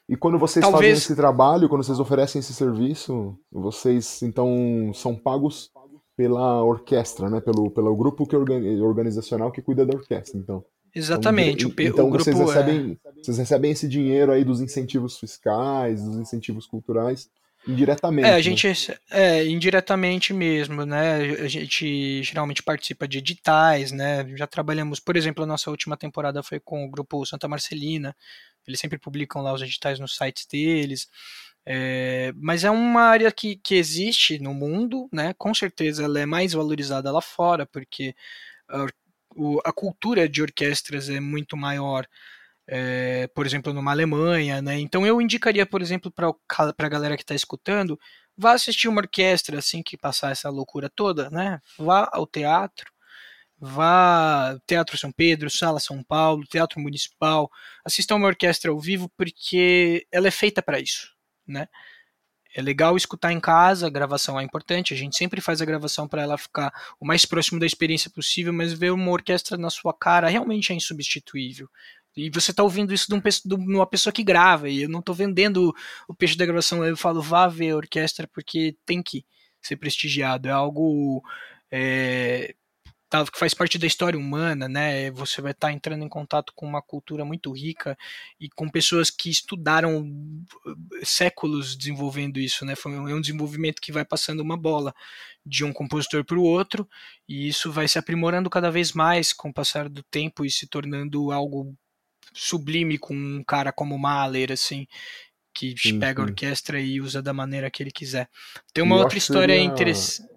[0.07, 0.81] E quando vocês Talvez...
[0.81, 5.71] fazem esse trabalho, quando vocês oferecem esse serviço, vocês então são pagos
[6.15, 7.41] pela orquestra, né?
[7.41, 10.63] Pelo, pelo grupo que organizacional que cuida da orquestra, então.
[10.93, 11.65] Exatamente.
[11.65, 13.11] Então, então o vocês, grupo é recebem, é...
[13.23, 17.29] vocês recebem esse dinheiro aí dos incentivos fiscais, dos incentivos culturais,
[17.67, 18.25] Indiretamente.
[18.27, 18.41] É, a né?
[18.41, 18.67] gente
[19.11, 21.17] é indiretamente mesmo, né?
[21.39, 24.25] A gente geralmente participa de editais, né?
[24.35, 28.15] Já trabalhamos, por exemplo, a nossa última temporada foi com o grupo Santa Marcelina.
[28.67, 31.07] Eles sempre publicam lá os editais nos sites deles.
[31.63, 35.33] É, mas é uma área que, que existe no mundo, né?
[35.37, 38.15] Com certeza ela é mais valorizada lá fora, porque
[38.67, 38.87] a,
[39.65, 42.07] a cultura de orquestras é muito maior
[42.73, 44.79] é, por exemplo, numa Alemanha, né?
[44.79, 46.33] Então eu indicaria, por exemplo, para
[46.79, 47.99] a galera que está escutando,
[48.37, 51.59] vá assistir uma orquestra assim que passar essa loucura toda, né?
[51.77, 52.89] Vá ao teatro,
[53.59, 57.51] vá Teatro São Pedro, Sala São Paulo, Teatro Municipal,
[57.83, 61.13] assista uma orquestra ao vivo porque ela é feita para isso,
[61.45, 61.67] né?
[62.55, 66.07] É legal escutar em casa, a gravação é importante, a gente sempre faz a gravação
[66.07, 69.93] para ela ficar o mais próximo da experiência possível, mas ver uma orquestra na sua
[69.93, 71.69] cara realmente é insubstituível.
[72.15, 74.99] E você está ouvindo isso de, um, de, uma pessoa que grava, e eu não
[74.99, 75.73] estou vendendo
[76.07, 79.25] o peixe da gravação, eu falo, vá ver a orquestra, porque tem que
[79.61, 80.47] ser prestigiado.
[80.47, 81.23] É algo
[81.71, 82.53] é,
[83.11, 85.11] tá, que faz parte da história humana, né?
[85.11, 87.97] Você vai estar tá entrando em contato com uma cultura muito rica
[88.39, 90.09] e com pessoas que estudaram
[91.03, 92.75] séculos desenvolvendo isso, né?
[92.75, 94.93] Foi é um desenvolvimento que vai passando uma bola
[95.45, 96.87] de um compositor para o outro,
[97.27, 100.67] e isso vai se aprimorando cada vez mais com o passar do tempo e se
[100.67, 101.75] tornando algo
[102.33, 104.87] sublime com um cara como Mahler, assim,
[105.53, 106.27] que sim, pega sim.
[106.27, 108.29] a orquestra e usa da maneira que ele quiser.
[108.73, 109.69] Tem uma outra história seria...
[109.69, 110.29] interessante.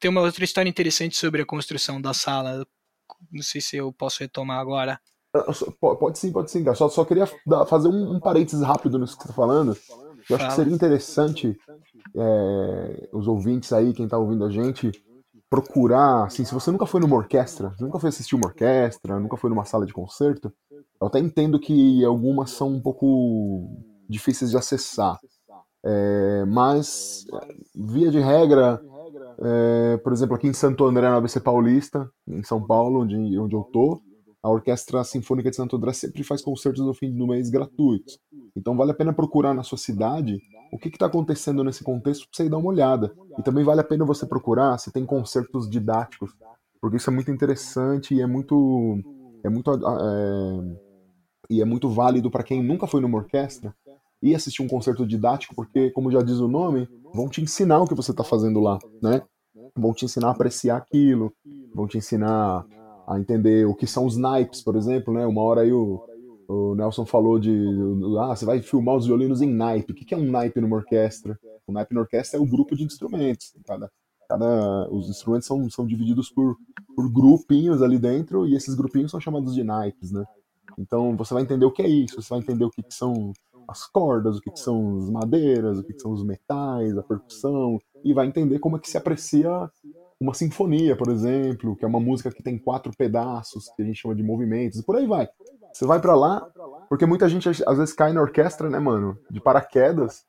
[0.00, 2.64] Tem uma outra história interessante sobre a construção da sala.
[3.32, 5.00] Não sei se eu posso retomar agora.
[5.34, 5.44] Ah,
[5.80, 6.64] pode sim, pode sim.
[6.74, 7.26] Só, só queria
[7.68, 9.76] fazer um, um parênteses rápido nisso que você está falando.
[10.28, 11.58] Eu acho que seria interessante
[12.16, 14.92] é, os ouvintes aí, quem está ouvindo a gente,
[15.50, 19.48] procurar, assim, se você nunca foi numa orquestra, nunca foi assistir uma orquestra, nunca foi
[19.48, 20.52] numa sala de concerto,
[21.00, 23.68] eu até entendo que algumas são um pouco
[24.08, 25.18] difíceis de acessar.
[25.84, 27.24] É, mas,
[27.74, 28.80] via de regra,
[29.40, 33.54] é, por exemplo, aqui em Santo André, na ABC Paulista, em São Paulo, onde, onde
[33.54, 34.00] eu tô,
[34.42, 38.18] a Orquestra Sinfônica de Santo André sempre faz concertos no fim do mês gratuitos.
[38.56, 40.40] Então vale a pena procurar na sua cidade
[40.72, 43.12] o que está acontecendo nesse contexto para você dar uma olhada.
[43.38, 46.32] E também vale a pena você procurar se tem concertos didáticos,
[46.80, 49.00] porque isso é muito interessante e é muito
[49.44, 50.87] é muito é,
[51.48, 53.74] e é muito válido para quem nunca foi numa orquestra
[54.22, 57.86] e assistir um concerto didático, porque como já diz o nome, vão te ensinar o
[57.86, 59.22] que você está fazendo lá, né?
[59.76, 61.32] Vão te ensinar a apreciar aquilo,
[61.74, 62.66] vão te ensinar
[63.06, 65.24] a entender o que são os naipes, por exemplo, né?
[65.24, 66.04] Uma hora aí o,
[66.48, 67.50] o Nelson falou de
[68.20, 69.92] ah, você vai filmar os violinos em naipe.
[69.92, 71.38] O que é um naipe numa orquestra?
[71.66, 73.54] O naipe na orquestra é o grupo de instrumentos.
[73.64, 73.90] Cada,
[74.28, 76.56] cada, os instrumentos são, são divididos por,
[76.94, 80.24] por grupinhos ali dentro e esses grupinhos são chamados de naipes, né?
[80.78, 83.32] Então você vai entender o que é isso, você vai entender o que, que são
[83.68, 87.02] as cordas, o que, que são as madeiras, o que, que são os metais, a
[87.02, 89.70] percussão, e vai entender como é que se aprecia
[90.20, 94.00] uma sinfonia, por exemplo, que é uma música que tem quatro pedaços, que a gente
[94.00, 95.28] chama de movimentos, e por aí vai.
[95.72, 96.48] Você vai para lá,
[96.88, 100.24] porque muita gente às vezes cai na orquestra, né, mano, de paraquedas,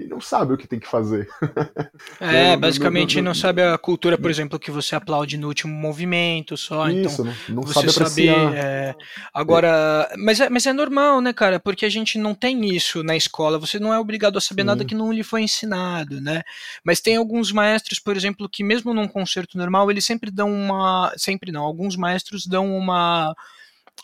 [0.00, 1.28] e não sabe o que tem que fazer.
[2.18, 5.72] É, basicamente não, não, não, sabe a cultura, por exemplo, que você aplaude no último
[5.72, 6.88] movimento só.
[6.88, 8.54] Isso, então, não, você sabe apreciar.
[8.54, 8.94] é,
[9.32, 10.16] agora, é.
[10.16, 11.58] Mas, é, mas é normal, né, cara?
[11.60, 13.58] Porque a gente não tem isso na escola.
[13.58, 14.66] Você não é obrigado a saber Sim.
[14.66, 16.42] nada que não lhe foi ensinado, né?
[16.84, 21.12] Mas tem alguns maestros, por exemplo, que mesmo num concerto normal, eles sempre dão uma.
[21.16, 23.34] Sempre não, alguns maestros dão uma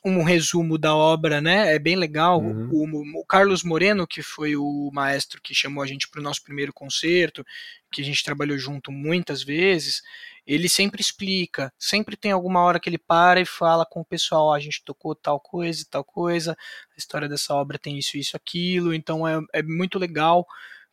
[0.04, 1.74] um resumo da obra, né?
[1.74, 2.40] É bem legal.
[2.40, 2.70] Uhum.
[2.72, 6.42] O, o, Carlos Moreno, que foi o maestro que chamou a gente para o nosso
[6.42, 7.44] primeiro concerto,
[7.90, 10.02] que a gente trabalhou junto muitas vezes,
[10.46, 14.48] ele sempre explica, sempre tem alguma hora que ele para e fala com o pessoal,
[14.48, 18.16] oh, a gente tocou tal coisa e tal coisa, a história dessa obra tem isso,
[18.16, 20.46] isso, aquilo, então é, é muito legal,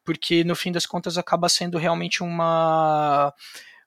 [0.03, 3.33] porque no fim das contas acaba sendo realmente uma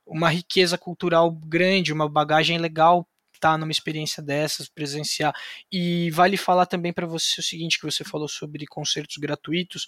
[0.07, 5.35] uma riqueza cultural grande, uma bagagem legal estar numa experiência dessas, presenciar.
[5.71, 9.87] E vale falar também para você o seguinte, que você falou sobre concertos gratuitos.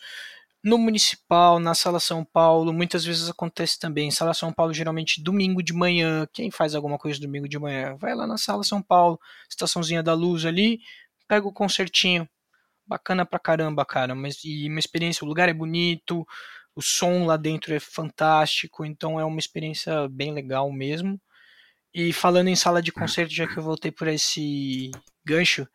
[0.63, 4.11] No Municipal, na Sala São Paulo, muitas vezes acontece também.
[4.11, 6.27] Sala São Paulo, geralmente domingo de manhã.
[6.33, 7.97] Quem faz alguma coisa domingo de manhã?
[7.97, 10.81] Vai lá na Sala São Paulo, estaçãozinha da luz ali,
[11.29, 12.29] pega o concertinho.
[12.87, 14.15] Bacana pra caramba, cara.
[14.15, 16.27] Mas, e uma experiência, o lugar é bonito,
[16.75, 21.21] o som lá dentro é fantástico, então é uma experiência bem legal mesmo.
[21.95, 24.91] E falando em sala de concerto, já que eu voltei por esse
[25.25, 25.67] gancho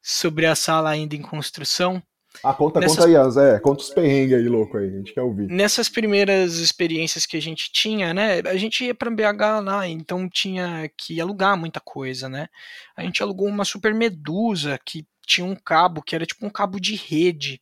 [0.00, 2.02] sobre a sala ainda em construção.
[2.42, 3.04] Ah, conta, nessas...
[3.04, 3.58] conta aí, Zé.
[3.58, 4.86] Conta os perrengues aí, louco aí.
[4.86, 5.48] A gente quer ouvir.
[5.48, 8.40] Nessas primeiras experiências que a gente tinha, né?
[8.46, 12.48] A gente ia pra BH lá, então tinha que alugar muita coisa, né?
[12.96, 16.80] A gente alugou uma super medusa que tinha um cabo que era tipo um cabo
[16.80, 17.60] de rede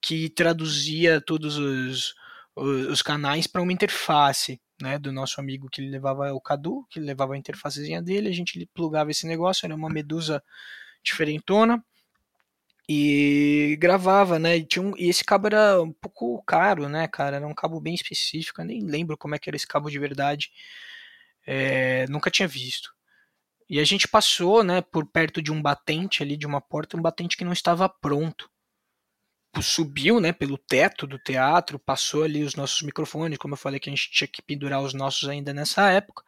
[0.00, 2.14] que traduzia todos os,
[2.54, 7.00] os, os canais para uma interface né, do nosso amigo que levava o Cadu, que
[7.00, 10.42] levava a interfacezinha dele, a gente plugava esse negócio, era uma medusa
[11.02, 11.84] diferentona
[12.88, 14.58] e gravava, né?
[14.58, 17.36] E, um, e, esse cabo era um pouco caro, né, cara?
[17.36, 19.98] Era um cabo bem específico, eu nem lembro como é que era esse cabo de
[19.98, 20.50] verdade.
[21.46, 22.92] É, nunca tinha visto.
[23.68, 27.02] E a gente passou, né, por perto de um batente ali, de uma porta, um
[27.02, 28.50] batente que não estava pronto
[29.62, 33.88] subiu, né, pelo teto do teatro, passou ali os nossos microfones, como eu falei que
[33.88, 36.24] a gente tinha que pendurar os nossos ainda nessa época.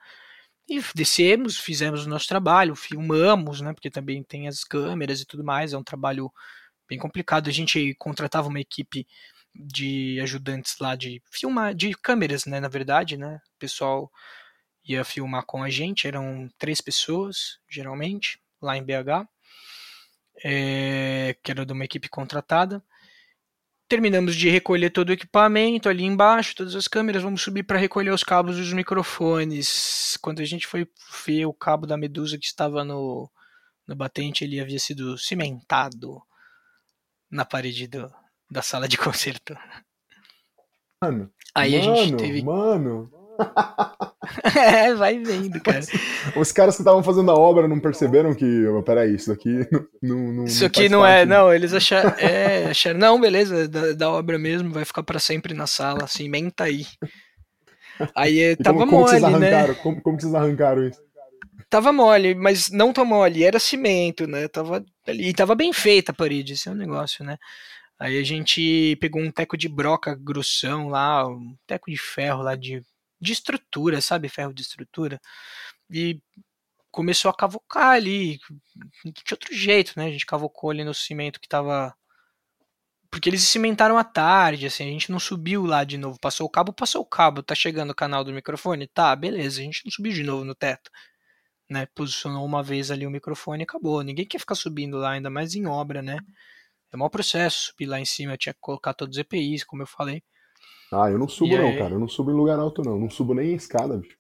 [0.69, 5.45] E descemos, fizemos o nosso trabalho, filmamos, né, porque também tem as câmeras e tudo
[5.45, 6.33] mais, é um trabalho
[6.89, 7.49] bem complicado.
[7.49, 9.07] A gente contratava uma equipe
[9.55, 13.41] de ajudantes lá de filmar, de câmeras, né, na verdade, né?
[13.57, 14.11] O pessoal
[14.85, 19.27] ia filmar com a gente, eram três pessoas, geralmente, lá em BH,
[20.45, 22.83] é, que era de uma equipe contratada.
[23.89, 28.11] Terminamos de recolher todo o equipamento ali embaixo, todas as câmeras, vamos subir para recolher
[28.11, 30.19] os cabos dos microfones.
[30.21, 30.89] Quando a gente foi
[31.25, 33.31] ver o cabo da Medusa que estava no,
[33.87, 36.21] no batente, ele havia sido cimentado
[37.31, 38.13] na parede do,
[38.51, 39.57] da sala de concerto.
[41.01, 42.43] Mano, Aí mano, a gente teve.
[42.43, 43.11] Mano,
[44.57, 45.81] é, vai vendo, cara.
[46.37, 49.67] Os caras que estavam fazendo a obra não perceberam que, oh, peraí, isso aqui
[50.03, 54.11] não, não Isso aqui não, é, não, eles acharam, é, acharam, não, beleza, da, da,
[54.11, 56.87] obra mesmo, vai ficar para sempre na sala, assim, menta aí.
[58.15, 59.75] Aí e tava como, como mole, né?
[59.75, 61.01] Como, como que vocês arrancaram isso?
[61.69, 64.47] Tava mole, mas não tão mole, era cimento, né?
[64.49, 67.37] Tava e tava bem feita a parede, esse é o um negócio, né?
[67.99, 72.55] Aí a gente pegou um teco de broca grossão lá, um teco de ferro lá
[72.55, 72.83] de
[73.21, 74.29] de estrutura, sabe?
[74.29, 75.21] Ferro de estrutura.
[75.91, 76.21] E
[76.91, 78.39] começou a cavocar ali,
[79.05, 80.07] de outro jeito, né?
[80.07, 81.95] A gente cavocou ali no cimento que tava.
[83.11, 86.19] Porque eles cimentaram à tarde, assim, a gente não subiu lá de novo.
[86.21, 88.87] Passou o cabo, passou o cabo, tá chegando o canal do microfone?
[88.87, 90.91] Tá, beleza, a gente não subiu de novo no teto.
[91.69, 94.03] Né, posicionou uma vez ali o microfone e acabou.
[94.03, 96.19] Ninguém quer ficar subindo lá, ainda mais em obra, né?
[96.93, 99.87] É um processo subir lá em cima, tinha que colocar todos os EPIs, como eu
[99.87, 100.23] falei.
[100.93, 101.79] Ah, eu não subo e não, aí...
[101.79, 101.95] cara.
[101.95, 102.99] Eu não subo em lugar alto, não.
[102.99, 104.17] Não subo nem em escada, bicho.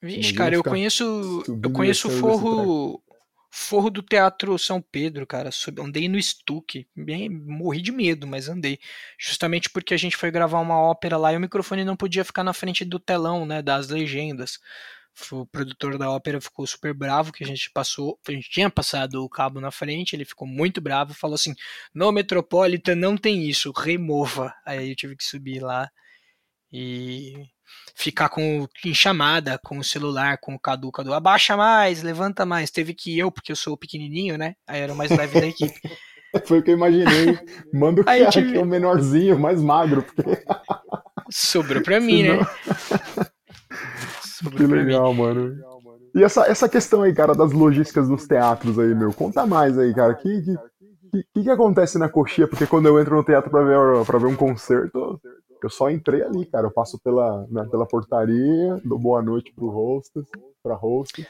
[0.00, 1.42] Vixe, cara, eu conheço.
[1.62, 3.02] Eu conheço o forro.
[3.58, 5.48] Forro do Teatro São Pedro, cara.
[5.78, 6.86] Andei no Stuck.
[6.94, 8.78] Bem, morri de medo, mas andei.
[9.18, 12.44] Justamente porque a gente foi gravar uma ópera lá e o microfone não podia ficar
[12.44, 13.62] na frente do telão, né?
[13.62, 14.58] Das legendas.
[15.32, 19.24] O produtor da ópera ficou super bravo que a gente passou, a gente tinha passado
[19.24, 21.54] o cabo na frente, ele ficou muito bravo, falou assim:
[21.94, 24.52] "No Metropolitan não tem isso, remova".
[24.66, 25.90] Aí eu tive que subir lá
[26.78, 27.46] e
[27.94, 32.70] ficar com em chamada com o celular, com o Cadu, Cadu, abaixa mais, levanta mais.
[32.70, 34.54] Teve que eu, porque eu sou pequenininho, né?
[34.66, 35.74] Aí era o mais leve da equipe.
[36.44, 37.38] Foi o que eu imaginei.
[37.72, 40.02] Manda o cara que é o menorzinho, mais magro.
[40.02, 40.22] Porque...
[41.30, 42.40] Sobrou pra mim, Senão...
[42.40, 42.46] né?
[44.20, 45.20] Sobrou que legal, mim.
[45.20, 45.56] mano.
[46.14, 49.14] E essa, essa questão aí, cara, das logísticas dos teatros aí, meu.
[49.14, 50.12] Conta mais aí, cara.
[50.12, 52.46] O que, que, que, que, acontece na coxinha?
[52.46, 55.18] Porque quando eu entro no teatro pra ver, pra ver um concerto,
[55.66, 56.66] eu só entrei ali, cara.
[56.66, 60.26] Eu passo pela, né, pela portaria, dou boa noite pro hostess,
[60.62, 61.26] pra host,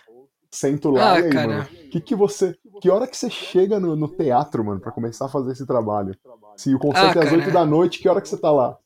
[0.51, 1.49] sento lá ah, e aí, cara.
[1.49, 1.65] mano.
[1.91, 5.31] Que que você, que hora que você chega no, no, teatro, mano, para começar a
[5.31, 6.17] fazer esse trabalho?
[6.57, 8.79] Se o concerto ah, é às 8 da noite, que hora que você tá lá?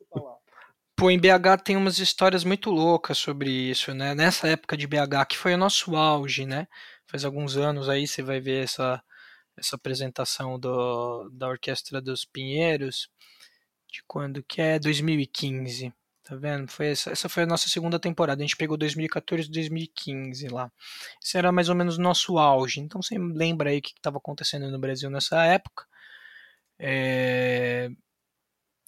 [0.96, 4.14] Pô, em BH tem umas histórias muito loucas sobre isso, né?
[4.14, 6.66] Nessa época de BH, que foi o nosso auge, né?
[7.06, 9.02] Faz alguns anos aí, você vai ver essa
[9.60, 13.08] essa apresentação do, da Orquestra dos Pinheiros,
[13.90, 15.92] de quando que é 2015.
[16.24, 16.70] Tá vendo?
[16.70, 18.40] Foi essa, essa foi a nossa segunda temporada.
[18.40, 20.70] A gente pegou 2014 e 2015 lá.
[21.22, 22.80] Esse era mais ou menos o nosso auge.
[22.80, 25.84] Então você lembra aí o que estava acontecendo no Brasil nessa época.
[26.78, 27.90] É,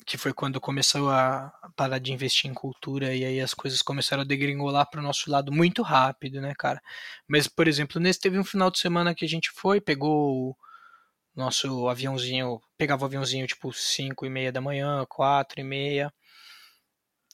[0.04, 4.22] que foi quando começou a parar de investir em cultura e aí as coisas começaram
[4.22, 6.80] a degringolar para o nosso lado muito rápido, né, cara?
[7.28, 10.56] Mas, por exemplo, nesse teve um final de semana que a gente foi, pegou
[11.34, 16.12] nosso aviãozinho, pegava o aviãozinho tipo 5 e meia da manhã, 4 e meia,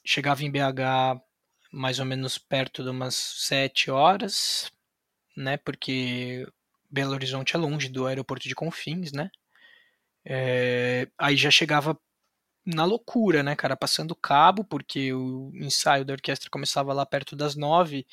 [0.05, 1.21] chegava em BH
[1.71, 4.71] mais ou menos perto de umas 7 horas,
[5.37, 6.47] né, porque
[6.89, 9.29] Belo Horizonte é longe do aeroporto de Confins, né?
[10.25, 11.99] É, aí já chegava
[12.65, 17.55] na loucura, né, cara, passando cabo, porque o ensaio da orquestra começava lá perto das
[17.55, 18.05] nove,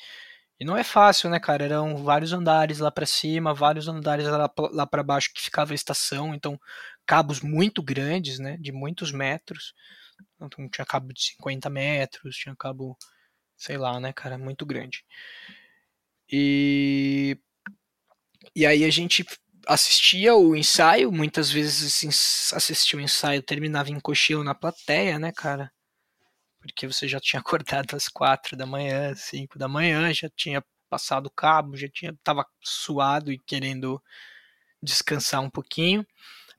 [0.59, 4.49] e não é fácil, né, cara, eram vários andares lá para cima, vários andares lá,
[4.71, 6.59] lá para baixo que ficava a estação, então
[7.05, 9.73] cabos muito grandes, né, de muitos metros,
[10.35, 12.97] então tinha cabo de 50 metros, tinha cabo,
[13.57, 15.03] sei lá, né, cara, muito grande.
[16.29, 17.37] E
[18.55, 19.25] e aí a gente
[19.67, 22.03] assistia o ensaio, muitas vezes
[22.53, 25.71] assistia o ensaio, terminava em cochilo na plateia, né, cara?
[26.67, 31.27] Porque você já tinha acordado às quatro da manhã, cinco da manhã, já tinha passado
[31.27, 34.01] o cabo, já tinha tava suado e querendo
[34.81, 36.05] descansar um pouquinho.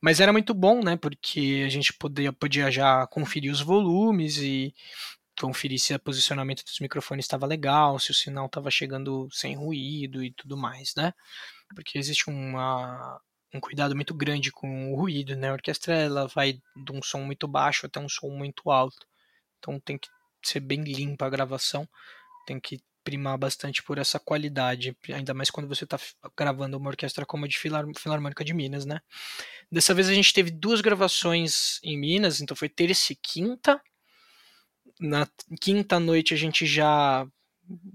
[0.00, 0.96] Mas era muito bom, né?
[0.96, 4.74] Porque a gente podia, podia já conferir os volumes e
[5.40, 10.22] conferir se o posicionamento dos microfones estava legal, se o sinal estava chegando sem ruído
[10.22, 11.12] e tudo mais, né?
[11.74, 13.20] porque existe uma,
[13.54, 15.50] um cuidado muito grande com o ruído, né?
[15.50, 19.06] A orquestra ela vai de um som muito baixo até um som muito alto,
[19.58, 20.08] então tem que
[20.42, 21.88] ser bem limpa a gravação,
[22.46, 25.98] tem que primar bastante por essa qualidade, ainda mais quando você está
[26.36, 29.00] gravando uma orquestra como a de Filarmônica de Minas, né?
[29.72, 33.80] Dessa vez a gente teve duas gravações em Minas, então foi terça e quinta.
[35.00, 35.26] Na
[35.60, 37.26] quinta noite a gente já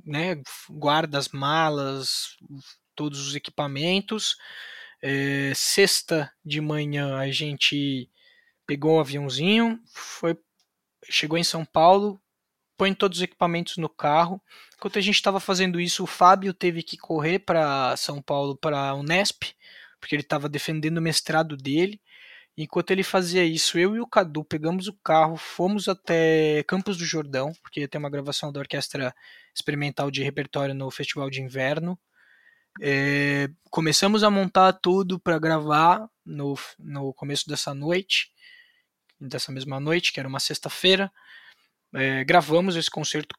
[0.04, 2.38] né, guarda as malas,
[2.96, 4.36] todos os equipamentos.
[5.02, 8.10] É, sexta de manhã a gente
[8.66, 10.36] pegou um aviãozinho, foi,
[11.10, 12.22] chegou em São Paulo,
[12.78, 14.42] põe todos os equipamentos no carro.
[14.76, 18.90] Enquanto a gente estava fazendo isso, o Fábio teve que correr para São Paulo para
[18.90, 19.44] a Unesp,
[20.00, 22.02] porque ele estava defendendo o mestrado dele.
[22.56, 27.06] Enquanto ele fazia isso, eu e o Cadu pegamos o carro, fomos até Campos do
[27.06, 29.14] Jordão, porque tem uma gravação da Orquestra
[29.56, 31.98] Experimental de Repertório no Festival de Inverno.
[32.82, 38.32] É, começamos a montar tudo para gravar no, no começo dessa noite,
[39.28, 41.12] dessa mesma noite, que era uma sexta-feira.
[41.94, 43.36] É, gravamos esse concerto.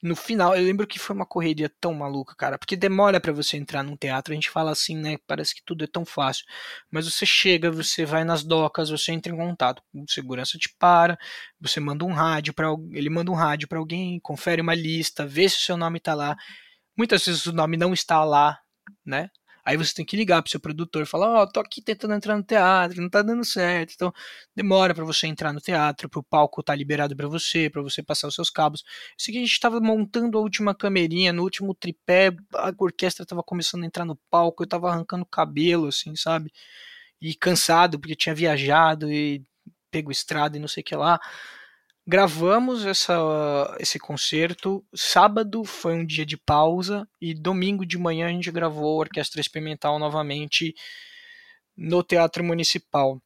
[0.00, 3.56] No final, eu lembro que foi uma correria tão maluca, cara, porque demora para você
[3.56, 4.32] entrar num teatro.
[4.32, 5.16] A gente fala assim, né?
[5.26, 6.44] Parece que tudo é tão fácil,
[6.88, 11.18] mas você chega, você vai nas docas, você entra em contato, o segurança te para,
[11.60, 15.48] você manda um rádio para ele manda um rádio para alguém, confere uma lista, vê
[15.48, 16.36] se o seu nome tá lá
[16.98, 18.58] Muitas vezes o nome não está lá,
[19.06, 19.30] né?
[19.68, 22.14] Aí você tem que ligar pro seu produtor e falar: Ó, oh, tô aqui tentando
[22.14, 23.92] entrar no teatro, não tá dando certo.
[23.94, 24.10] Então,
[24.56, 28.28] demora para você entrar no teatro, pro palco tá liberado para você, para você passar
[28.28, 28.82] os seus cabos.
[29.18, 33.42] Isso aqui a gente tava montando a última camerinha, no último tripé, a orquestra tava
[33.42, 36.50] começando a entrar no palco, eu tava arrancando cabelo, assim, sabe?
[37.20, 39.44] E cansado, porque tinha viajado e
[39.90, 41.20] pego estrada e não sei o que lá.
[42.10, 44.82] Gravamos essa, esse concerto.
[44.94, 49.42] Sábado foi um dia de pausa e domingo de manhã a gente gravou a Orquestra
[49.42, 50.74] Experimental novamente
[51.76, 53.20] no Teatro Municipal.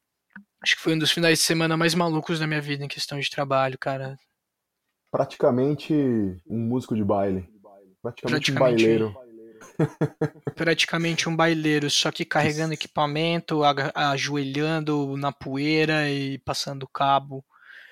[0.61, 3.21] Acho que foi um dos finais de semana mais malucos da minha vida em questão
[3.21, 4.19] de trabalho, cara.
[5.13, 7.49] Praticamente um músico de baile.
[8.03, 9.17] Praticamente, praticamente um baileiro.
[10.57, 13.61] Praticamente um baileiro, só que carregando equipamento,
[13.95, 17.45] ajoelhando na poeira e passando cabo.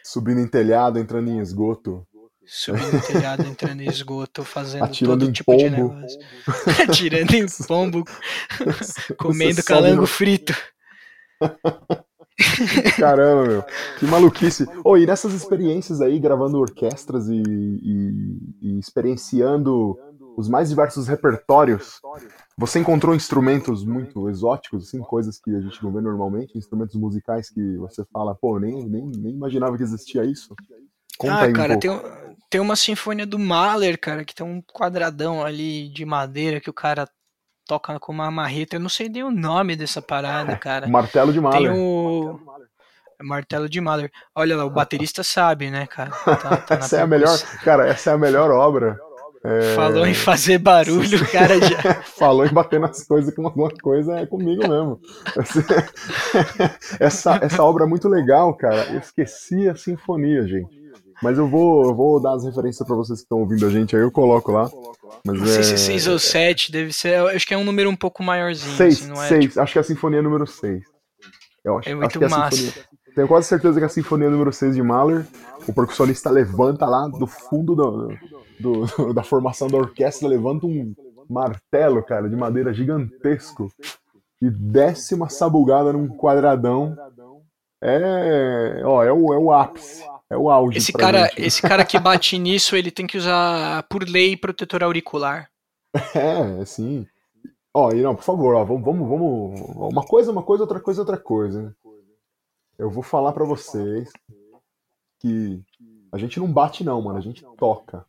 [0.04, 2.06] Subindo em telhado, entrando em esgoto.
[2.44, 5.62] Subindo em telhado, entrando em esgoto, fazendo Atirando todo tipo pombo.
[5.62, 6.18] de negócio.
[6.88, 8.04] Atirando em pombo,
[9.16, 10.54] comendo calango frito.
[12.98, 13.62] Caramba, meu.
[13.98, 14.66] Que maluquice.
[14.84, 19.96] Oh, e nessas experiências aí, gravando orquestras e, e, e experienciando
[20.36, 22.00] os mais diversos repertórios,
[22.60, 27.48] você encontrou instrumentos muito exóticos, assim, coisas que a gente não vê normalmente, instrumentos musicais
[27.48, 30.54] que você fala, pô, nem, nem, nem imaginava que existia isso?
[31.16, 31.90] Conta ah, cara, um tem,
[32.50, 36.74] tem uma sinfonia do Mahler, cara, que tem um quadradão ali de madeira que o
[36.74, 37.08] cara
[37.66, 38.76] toca com uma marreta.
[38.76, 40.86] Eu não sei nem o nome dessa parada, cara.
[40.86, 41.72] Martelo de Mahler.
[41.72, 42.40] Tem o
[43.22, 44.10] Martelo de Mahler.
[44.34, 46.10] Olha lá, o baterista sabe, né, cara?
[46.10, 49.00] Tá, tá essa é a melhor, cara, essa é a melhor obra
[49.42, 49.74] É...
[49.74, 51.94] Falou em fazer barulho, o cara já.
[52.18, 55.00] Falou em bater nas coisas com alguma coisa é comigo mesmo.
[57.00, 58.92] essa, essa obra é muito legal, cara.
[58.92, 60.78] Eu esqueci a sinfonia, gente.
[61.22, 63.94] Mas eu vou, eu vou dar as referências para vocês que estão ouvindo a gente
[63.94, 64.70] aí, eu coloco lá.
[65.24, 65.62] Mas não sei é...
[65.62, 67.14] se 6 ou 7, deve ser.
[67.34, 68.76] Acho que é um número um pouco maiorzinho.
[68.76, 69.44] 6, assim, não é, 6.
[69.44, 70.82] tipo, Acho que é a sinfonia número 6.
[71.64, 72.56] Eu acho, É acho muito que é massa.
[72.56, 72.84] sinfonia.
[73.14, 75.26] Tenho quase certeza que é a sinfonia número 6 de Mahler.
[75.66, 78.14] O percussionista levanta lá do fundo do,
[78.60, 80.94] do- da formação da orquestra, levanta um
[81.28, 83.72] martelo, cara, de madeira gigantesco.
[84.42, 86.96] E desce uma sabugada num quadradão.
[87.82, 88.82] É.
[88.84, 90.02] Ó, é o, é o ápice.
[90.30, 90.78] É o auge.
[90.78, 91.42] esse cara, gente.
[91.42, 95.50] esse cara que bate nisso, ele tem que usar, por lei, protetor auricular.
[96.14, 97.06] É, assim.
[97.74, 99.92] Ó, e não, por favor, ó, vamos, vamos, vamos.
[99.92, 101.74] Uma coisa, uma coisa, outra coisa, outra coisa.
[102.78, 104.10] Eu vou falar pra vocês
[105.20, 105.60] que
[106.12, 107.18] a gente não bate, não, mano.
[107.18, 108.06] A gente toca.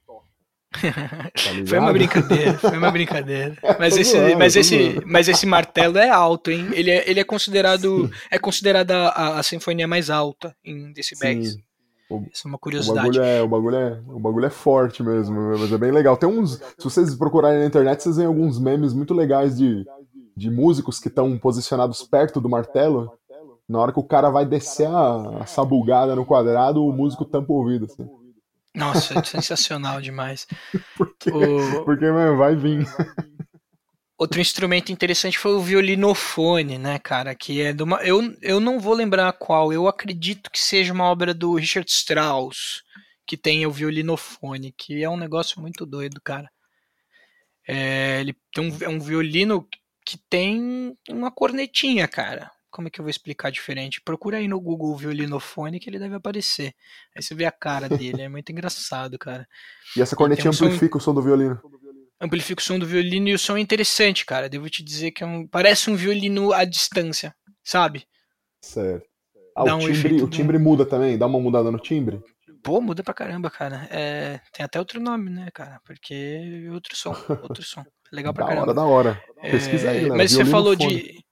[0.71, 1.31] Tá
[1.67, 3.55] Foi uma brincadeira, foi uma brincadeira.
[3.77, 6.69] Mas esse, zoando, mas esse, mas esse martelo é alto, hein?
[6.73, 11.53] Ele é, ele é considerado, é considerada a, a sinfonia mais alta em decibéis.
[11.53, 11.63] Sim.
[12.09, 13.07] O, Isso é uma o curiosidade.
[13.07, 16.15] bagulho é, o, bagulho é, o bagulho é forte mesmo, mas é bem legal.
[16.17, 16.53] Tem uns.
[16.77, 19.85] Se vocês procurarem na internet, vocês veem alguns memes muito legais de,
[20.35, 23.11] de músicos que estão posicionados perto do martelo.
[23.67, 27.53] Na hora que o cara vai descer a, a sabugada no quadrado, o músico tampa
[27.53, 27.85] o ouvido.
[27.85, 28.09] Assim.
[28.75, 30.47] Nossa, sensacional demais.
[30.95, 32.87] Porque, O- porque mano, vai vir.
[34.17, 37.33] Outro instrumento interessante foi o violinofone, né, cara?
[37.33, 37.97] Que é de uma.
[38.03, 42.83] Eu, eu não vou lembrar qual, eu acredito que seja uma obra do Richard Strauss,
[43.25, 46.47] que tem o violinofone, que é um negócio muito doido, cara.
[47.67, 49.67] É, ele tem um, é um violino
[50.05, 52.51] que tem uma cornetinha, cara.
[52.71, 54.01] Como é que eu vou explicar diferente?
[54.01, 56.73] Procura aí no Google violinofone que ele deve aparecer.
[57.15, 59.47] Aí você vê a cara dele, é muito engraçado, cara.
[59.95, 61.59] E essa cornetinha um som- amplifica o som do violino.
[62.19, 64.47] amplifica o som do violino e o som é interessante, cara.
[64.49, 68.07] Devo te dizer que é um, parece um violino à distância, sabe?
[68.61, 69.05] Certo.
[69.55, 71.17] Ah, Dá o um timbre, o timbre muda também?
[71.17, 72.21] Dá uma mudada no timbre?
[72.63, 73.87] Pô, muda pra caramba, cara.
[73.89, 75.81] É, tem até outro nome, né, cara?
[75.83, 76.13] Porque
[76.67, 77.09] é outro som,
[77.41, 77.83] outro som.
[78.11, 78.65] Legal pra Da caramba.
[78.67, 79.23] hora, da hora.
[79.41, 80.17] Pesquisa aí, É, galera.
[80.17, 81.13] mas você falou Violinofone.
[81.13, 81.25] de.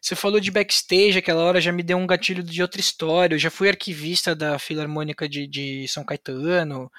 [0.00, 3.34] Você falou de backstage, aquela hora já me deu um gatilho de outra história.
[3.34, 6.90] Eu já fui arquivista da Filarmônica de, de São Caetano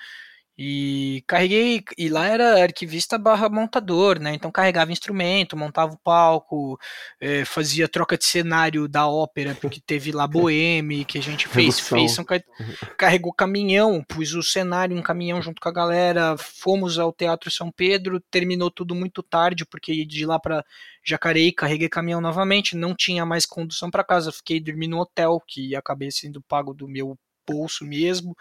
[0.63, 1.83] e carreguei.
[1.97, 4.35] E lá era arquivista barra montador, né?
[4.35, 6.79] Então carregava instrumento, montava o palco,
[7.19, 11.79] eh, fazia troca de cenário da ópera, porque teve lá Boêmia, que a gente fez,
[11.79, 12.53] fez São Caetano.
[12.95, 17.49] Carregou caminhão, pus o cenário em um caminhão junto com a galera, fomos ao Teatro
[17.49, 20.63] São Pedro, terminou tudo muito tarde, porque de lá para
[21.03, 25.75] Jacareí, carreguei caminhão novamente, não tinha mais condução para casa, fiquei dormindo no hotel, que
[25.75, 28.35] acabei sendo pago do meu bolso mesmo.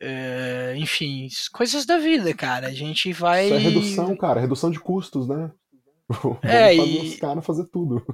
[0.00, 2.68] É, enfim, coisas da vida, cara.
[2.68, 3.46] A gente vai.
[3.46, 4.40] Isso é redução, cara.
[4.40, 5.50] Redução de custos, né?
[6.08, 8.04] Vamos É, fazer e- os caras fazer tudo.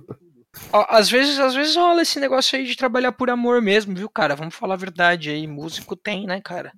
[0.72, 4.34] Às vezes, às vezes rola esse negócio aí de trabalhar por amor mesmo, viu, cara?
[4.34, 5.46] Vamos falar a verdade aí.
[5.46, 6.72] Músico tem, né, cara?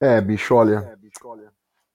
[0.00, 0.96] É, bicho, olha.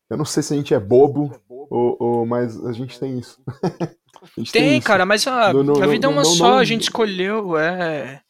[0.09, 3.41] Eu não sei se a gente é bobo, ou, ou- mas a gente tem isso.
[4.21, 4.87] A gente Tem, isso.
[4.87, 7.57] cara, mas a, No- no- a vida é no- uma no- só, a gente escolheu,
[7.57, 8.21] é.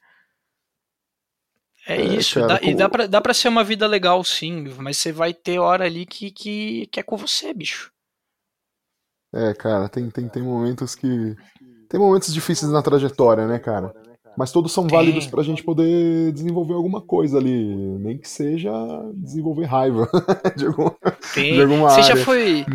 [1.86, 4.24] É, É, isso, cara, dá, e como- dá pra, dá pra ser uma vida legal,
[4.24, 7.92] sim, mas você vai ter hora ali que, que, que é com você, bicho.
[9.34, 11.36] É, cara, tem, tem, tem momentos que.
[11.90, 13.94] Tem momentos difíceis na trajetória, né, cara?
[14.36, 17.76] Mas todos são válidos pra gente poder desenvolver alguma coisa ali.
[18.00, 18.72] Nem que seja
[19.14, 20.10] desenvolver raiva
[20.58, 20.90] de, algum,
[21.36, 22.26] de alguma Você já área.
[22.26, 22.66] foi,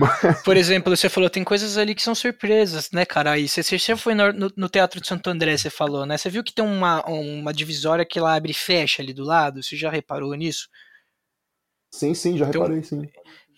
[0.44, 3.32] por exemplo, você falou, tem coisas ali que são surpresas, né, cara?
[3.32, 6.16] Aí você, você já foi no, no- Teatro de Santo André, você falou, né?
[6.16, 9.60] Você viu que tem uma, uma divisória que ela abre e fecha ali do lado?
[9.62, 10.68] Você já reparou nisso?
[11.92, 13.02] Sim, sim, já Então- reparei, sim.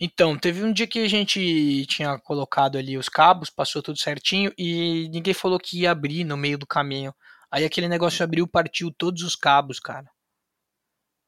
[0.03, 4.51] Então, teve um dia que a gente tinha colocado ali os cabos, passou tudo certinho
[4.57, 7.13] e ninguém falou que ia abrir no meio do caminho.
[7.51, 10.09] Aí aquele negócio abriu, partiu todos os cabos, cara.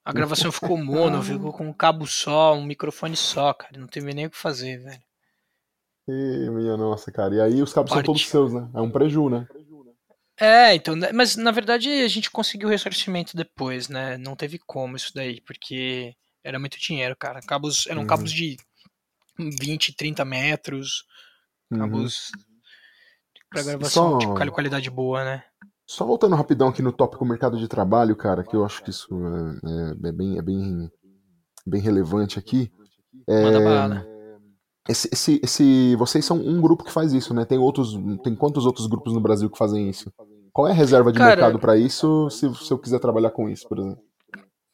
[0.05, 3.77] A gravação ficou mono, ficou com um cabo só, um microfone só, cara.
[3.77, 5.01] Não teve nem o que fazer, velho.
[6.07, 7.35] E, minha nossa, cara.
[7.35, 8.13] E aí os cabos são Partiu.
[8.13, 8.69] todos seus, né?
[8.73, 9.47] É um preju, né?
[10.39, 14.17] É, então, né, mas na verdade a gente conseguiu o ressarcimento depois, né?
[14.17, 17.39] Não teve como isso daí, porque era muito dinheiro, cara.
[17.41, 18.07] Cabos, eram Uhum.
[18.07, 18.57] cabos de
[19.37, 21.05] 20, 30 metros,
[21.71, 21.79] Uhum.
[21.79, 22.31] cabos
[23.49, 25.43] pra gravação Só- de quali- qualidade boa, né?
[25.85, 29.07] Só voltando rapidão aqui no tópico mercado de trabalho, cara, que eu acho que isso
[29.65, 30.89] é, é- é bem, é bem,
[31.67, 32.71] bem relevante aqui.
[33.27, 34.07] É, Manda bala.
[34.87, 37.45] esse, esse, esse- vocês são um grupo que faz isso, né?
[37.45, 40.11] Tem outros, tem quantos outros grupos no Brasil que fazem isso?
[40.53, 43.49] Qual é a reserva de Cara- mercado pra isso, se, se eu quiser trabalhar com
[43.49, 44.03] isso, por exemplo?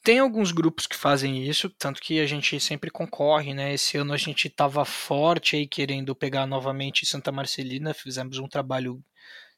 [0.01, 3.73] tem alguns grupos que fazem isso, tanto que a gente sempre concorre, né?
[3.73, 9.03] Esse ano a gente estava forte aí querendo pegar novamente Santa Marcelina, fizemos um trabalho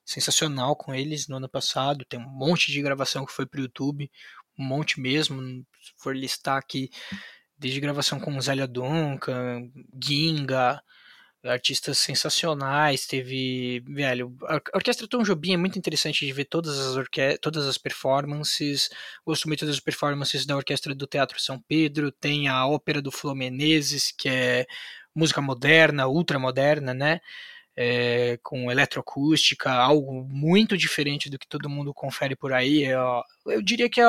[0.06, 3.64] sensacional com eles no ano passado, tem um monte de gravação que foi para o
[3.64, 4.12] YouTube,
[4.58, 5.41] um monte mesmo,
[5.82, 6.89] se for listar aqui,
[7.58, 9.70] desde gravação com Zélia Duncan,
[10.04, 10.82] Ginga,
[11.43, 16.95] artistas sensacionais, teve, velho, a Orquestra Tom Jobim é muito interessante de ver todas as
[16.95, 18.89] orque todas as performances,
[19.26, 23.34] gosto muito das performances da Orquestra do Teatro São Pedro, tem a Ópera do Flo
[23.34, 24.68] Menezes, que é
[25.16, 27.20] música moderna, ultra moderna, né,
[27.76, 32.84] é, com eletroacústica, algo muito diferente do que todo mundo confere por aí.
[32.86, 32.95] É,
[33.47, 34.07] eu diria que é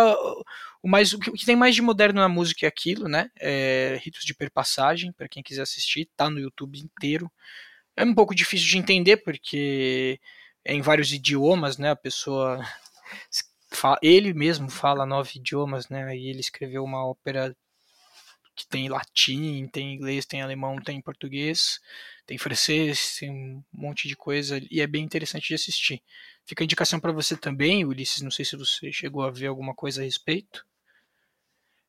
[0.83, 3.31] o, mais, o que tem mais de moderno na música é aquilo, né?
[3.41, 7.31] É, Ritos de Perpassagem, para quem quiser assistir, tá no YouTube inteiro.
[7.97, 10.21] É um pouco difícil de entender porque
[10.65, 11.91] é em vários idiomas, né?
[11.91, 12.61] A pessoa
[14.03, 16.17] ele mesmo fala nove idiomas, né?
[16.17, 17.57] E ele escreveu uma ópera
[18.55, 21.81] que tem latim, tem inglês, tem alemão, tem português,
[22.27, 26.03] tem francês, tem um monte de coisa e é bem interessante de assistir.
[26.45, 29.75] Fica a indicação para você também, Ulisses, não sei se você chegou a ver alguma
[29.75, 30.65] coisa a respeito.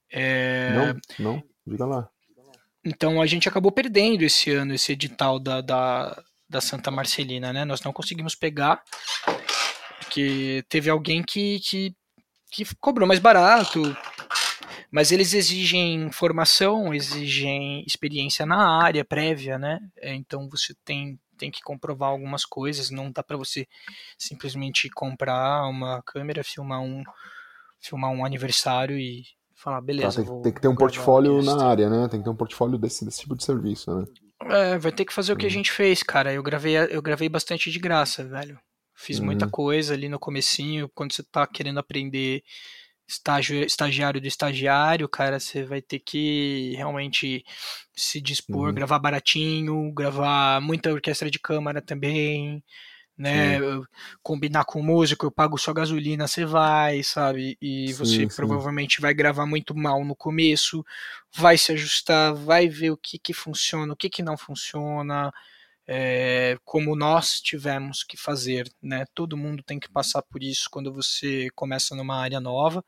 [0.09, 0.71] É...
[0.73, 2.09] Não, não, diga lá.
[2.85, 7.65] Então a gente acabou perdendo esse ano esse edital da, da, da Santa Marcelina, né?
[7.65, 8.83] Nós não conseguimos pegar,
[9.99, 11.95] porque teve alguém que, que,
[12.51, 13.81] que cobrou mais barato,
[14.93, 19.79] mas eles exigem formação, exigem experiência na área prévia, né?
[19.97, 23.67] É, então você tem, tem que comprovar algumas coisas, não dá para você
[24.19, 27.01] simplesmente comprar uma câmera, filmar um,
[27.81, 29.23] filmar um aniversário e
[29.55, 30.23] falar, beleza.
[30.23, 32.07] Tá, tem, tem, que ter um portfólio na área, né?
[32.07, 34.05] Tem que ter um portfólio desse, desse tipo de serviço, né?
[34.43, 35.53] É, vai ter que fazer o que a uhum.
[35.53, 36.31] gente fez, cara.
[36.31, 38.59] Eu gravei, eu gravei bastante de graça, velho.
[38.93, 39.25] Fiz uhum.
[39.25, 42.43] muita coisa ali no comecinho, quando você tá querendo aprender
[43.13, 47.43] estágio, estagiário do estagiário, cara, você vai ter que realmente
[47.95, 48.73] se dispor, uhum.
[48.73, 52.63] gravar baratinho, gravar muita orquestra de câmara também,
[53.17, 53.59] né?
[53.59, 53.83] Sim.
[54.21, 57.57] Combinar com o músico, eu pago sua gasolina, você vai, sabe?
[57.61, 58.35] E sim, você sim.
[58.35, 60.83] provavelmente vai gravar muito mal no começo,
[61.33, 65.31] vai se ajustar, vai ver o que que funciona, o que que não funciona
[65.87, 69.05] é, como nós tivemos que fazer, né?
[69.13, 72.83] Todo mundo tem que passar por isso quando você começa numa área nova.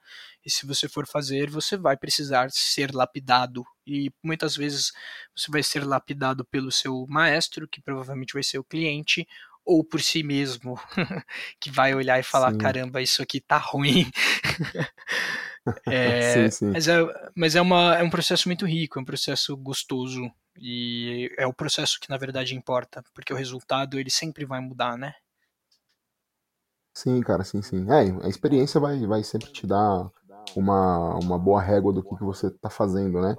[0.46, 3.64] E se você for fazer, você vai precisar ser lapidado.
[3.86, 4.92] E muitas vezes
[5.36, 9.28] você vai ser lapidado pelo seu maestro, que provavelmente vai ser o cliente,
[9.66, 10.80] ou por si mesmo,
[11.60, 12.58] que vai olhar e falar: sim.
[12.58, 14.10] caramba, isso aqui tá ruim.
[15.88, 16.72] é, sim, sim.
[16.72, 21.32] Mas, é, mas é, uma, é um processo muito rico, é um processo gostoso e
[21.38, 25.14] é o processo que na verdade importa, porque o resultado ele sempre vai mudar, né?
[26.94, 27.86] Sim, cara, sim, sim.
[27.92, 30.10] É, a experiência vai, vai sempre te dar
[30.56, 33.36] uma, uma boa régua do que, que você está fazendo, né?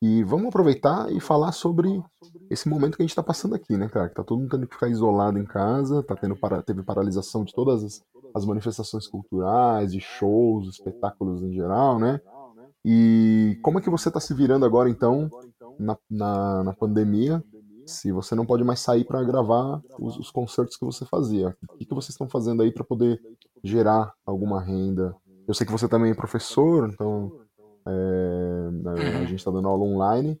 [0.00, 2.02] E vamos aproveitar e falar sobre
[2.50, 4.08] esse momento que a gente está passando aqui, né, cara?
[4.08, 7.42] Que tá todo mundo tendo que ficar isolado em casa, tá tendo para, teve paralisação
[7.42, 8.02] de todas as,
[8.34, 12.20] as manifestações culturais, de shows, espetáculos em geral, né?
[12.84, 15.30] E como é que você está se virando agora, então,
[15.78, 17.42] na, na, na pandemia,
[17.86, 21.56] se você não pode mais sair para gravar os, os, concertos que você fazia.
[21.70, 23.20] O que, que vocês estão fazendo aí para poder
[23.62, 25.14] gerar alguma renda?
[25.46, 27.32] Eu sei que você também é professor, então
[27.86, 29.26] é, a uhum.
[29.26, 30.40] gente está dando aula online,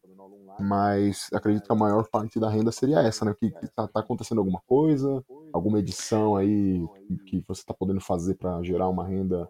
[0.60, 3.34] mas acredito que a maior parte da renda seria essa, né?
[3.38, 6.80] Que, está tá acontecendo alguma coisa, alguma edição aí
[7.26, 9.48] que você está podendo fazer para gerar uma renda?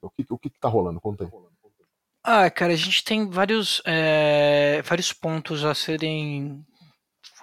[0.00, 1.00] O que, o que, que tá rolando?
[1.00, 1.30] Conta aí.
[2.22, 6.64] Ah, cara, a gente tem vários, é, vários pontos a serem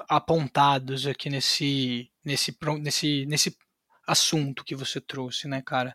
[0.09, 3.57] apontados aqui nesse, nesse, nesse, nesse
[4.07, 5.93] assunto que você trouxe, né, cara?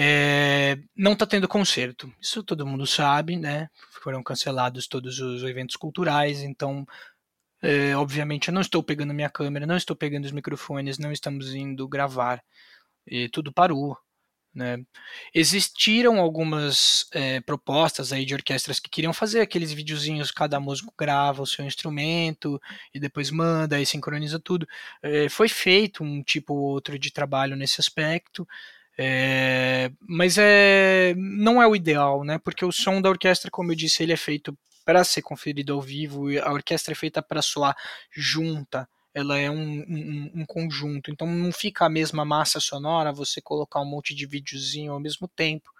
[0.00, 3.68] É, não está tendo concerto, isso todo mundo sabe, né?
[4.00, 6.86] Foram cancelados todos os eventos culturais, então,
[7.60, 11.52] é, obviamente, eu não estou pegando minha câmera, não estou pegando os microfones, não estamos
[11.52, 12.40] indo gravar,
[13.04, 13.98] e tudo parou.
[14.54, 14.78] Né?
[15.34, 21.42] Existiram algumas é, propostas aí de orquestras que queriam fazer aqueles videozinhos, cada músico grava
[21.42, 22.60] o seu instrumento
[22.94, 24.66] e depois manda e sincroniza tudo.
[25.02, 28.46] É, foi feito um tipo ou outro de trabalho nesse aspecto,
[29.00, 32.38] é, mas é, não é o ideal, né?
[32.38, 35.80] Porque o som da orquestra, como eu disse, ele é feito para ser conferido ao
[35.80, 37.76] vivo, a orquestra é feita para soar
[38.10, 41.10] junta, ela é um, um, um, conjunto.
[41.10, 45.28] Então não fica a mesma massa sonora você colocar um monte de videozinho ao mesmo
[45.28, 45.70] tempo.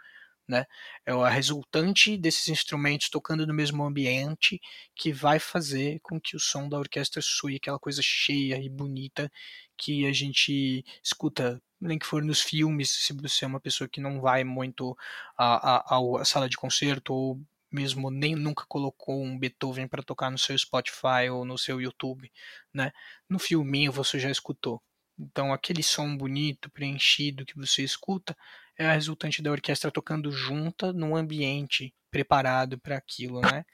[0.47, 0.65] Né?
[1.05, 4.61] É a resultante desses instrumentos tocando no mesmo ambiente
[4.95, 9.31] que vai fazer com que o som da orquestra soe aquela coisa cheia e bonita
[9.77, 14.01] que a gente escuta nem que for nos filmes, se você é uma pessoa que
[14.01, 14.97] não vai muito
[15.37, 20.31] à, à, à sala de concerto ou mesmo nem nunca colocou um Beethoven para tocar
[20.31, 22.31] no seu Spotify ou no seu YouTube,
[22.73, 22.93] né?
[23.29, 24.83] No filminho você já escutou.
[25.19, 28.37] Então aquele som bonito, preenchido que você escuta
[28.77, 33.65] é a resultante da orquestra tocando junta num ambiente preparado para aquilo, né?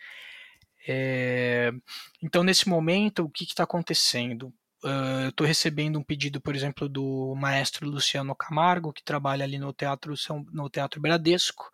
[0.86, 1.70] É...
[2.22, 4.52] Então nesse momento o que está acontecendo?
[4.84, 9.58] Uh, eu estou recebendo um pedido, por exemplo, do maestro Luciano Camargo, que trabalha ali
[9.58, 11.72] no Teatro, São, no Teatro Bradesco,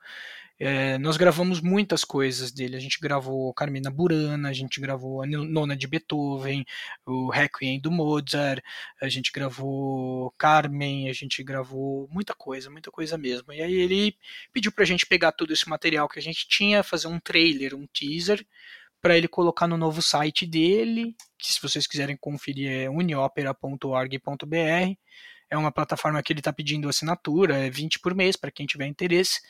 [0.62, 2.76] é, nós gravamos muitas coisas dele.
[2.76, 6.66] A gente gravou Carmina Burana, a gente gravou a Nona de Beethoven,
[7.06, 8.62] o Requiem do Mozart,
[9.00, 13.50] a gente gravou Carmen, a gente gravou muita coisa, muita coisa mesmo.
[13.54, 14.14] E aí ele
[14.52, 17.86] pediu pra gente pegar todo esse material que a gente tinha, fazer um trailer, um
[17.86, 18.46] teaser,
[19.00, 24.96] para ele colocar no novo site dele, que se vocês quiserem conferir é uniopera.org.br.
[25.52, 28.86] É uma plataforma que ele está pedindo assinatura, é 20 por mês para quem tiver
[28.86, 29.40] interesse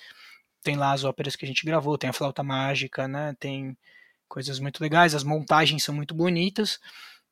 [0.63, 3.35] tem lá as óperas que a gente gravou, tem a flauta mágica, né?
[3.39, 3.77] Tem
[4.29, 6.79] coisas muito legais, as montagens são muito bonitas,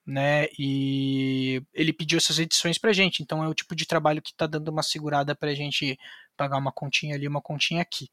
[0.07, 0.49] né?
[0.59, 4.47] E ele pediu essas edições pra gente, então é o tipo de trabalho que tá
[4.47, 5.99] dando uma segurada pra gente
[6.37, 8.09] pagar uma continha ali, uma continha aqui.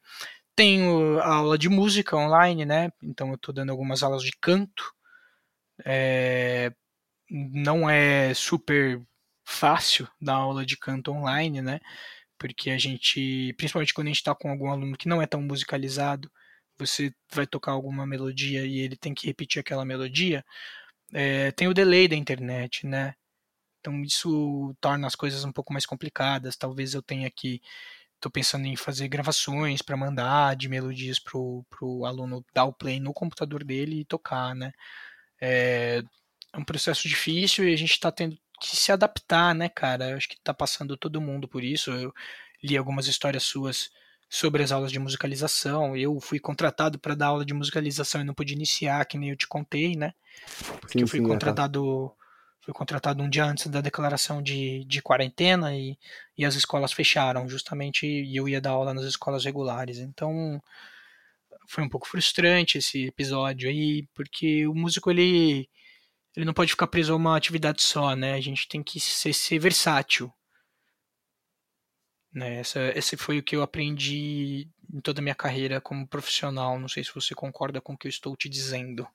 [0.55, 2.91] Tenho aula de música online, né?
[3.03, 4.93] Então eu tô dando algumas aulas de canto.
[5.85, 6.71] É...
[7.29, 9.01] Não é super
[9.43, 11.79] fácil dar aula de canto online, né?
[12.37, 15.41] porque a gente, principalmente quando a gente está com algum aluno que não é tão
[15.41, 16.31] musicalizado,
[16.77, 20.45] você vai tocar alguma melodia e ele tem que repetir aquela melodia,
[21.13, 23.15] é, tem o delay da internet, né?
[23.79, 26.57] Então isso torna as coisas um pouco mais complicadas.
[26.57, 27.61] Talvez eu tenha que
[28.15, 32.99] estou pensando em fazer gravações para mandar de melodias pro, pro aluno dar o play
[32.99, 34.71] no computador dele e tocar, né?
[35.39, 36.01] É,
[36.53, 40.11] é um processo difícil e a gente está tendo que se adaptar, né, cara?
[40.11, 41.91] Eu acho que tá passando todo mundo por isso.
[41.91, 42.13] Eu
[42.63, 43.89] li algumas histórias suas
[44.29, 45.95] sobre as aulas de musicalização.
[45.95, 49.37] Eu fui contratado para dar aula de musicalização e não pude iniciar, que nem eu
[49.37, 50.13] te contei, né?
[50.79, 52.24] Porque sim, eu fui sim, contratado é, tá.
[52.65, 55.97] Fui contratado um dia antes da declaração de, de quarentena e,
[56.35, 59.99] e as escolas fecharam, justamente, e eu ia dar aula nas escolas regulares.
[59.99, 60.59] Então,
[61.67, 65.69] foi um pouco frustrante esse episódio aí, porque o músico ele
[66.35, 68.33] ele não pode ficar preso a uma atividade só, né?
[68.33, 70.33] A gente tem que ser, ser versátil.
[72.33, 72.59] Né?
[72.59, 76.77] Essa, esse foi o que eu aprendi em toda a minha carreira como profissional.
[76.77, 79.07] Não sei se você concorda com o que eu estou te dizendo.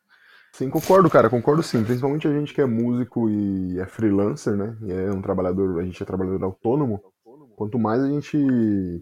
[0.52, 1.82] Sim, concordo, cara, concordo sim.
[1.82, 4.76] Principalmente a gente que é músico e é freelancer, né?
[4.82, 7.00] E é um trabalhador, a gente é trabalhador autônomo.
[7.56, 8.38] Quanto mais a gente,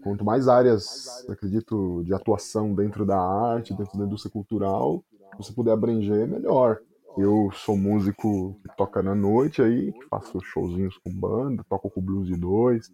[0.03, 5.03] quanto mais áreas, acredito, de atuação dentro da arte, dentro da indústria cultural,
[5.37, 6.79] você puder abranger, melhor.
[7.17, 12.27] Eu sou músico que toca na noite aí, faço showzinhos com banda, toco com blues
[12.27, 12.91] de dois,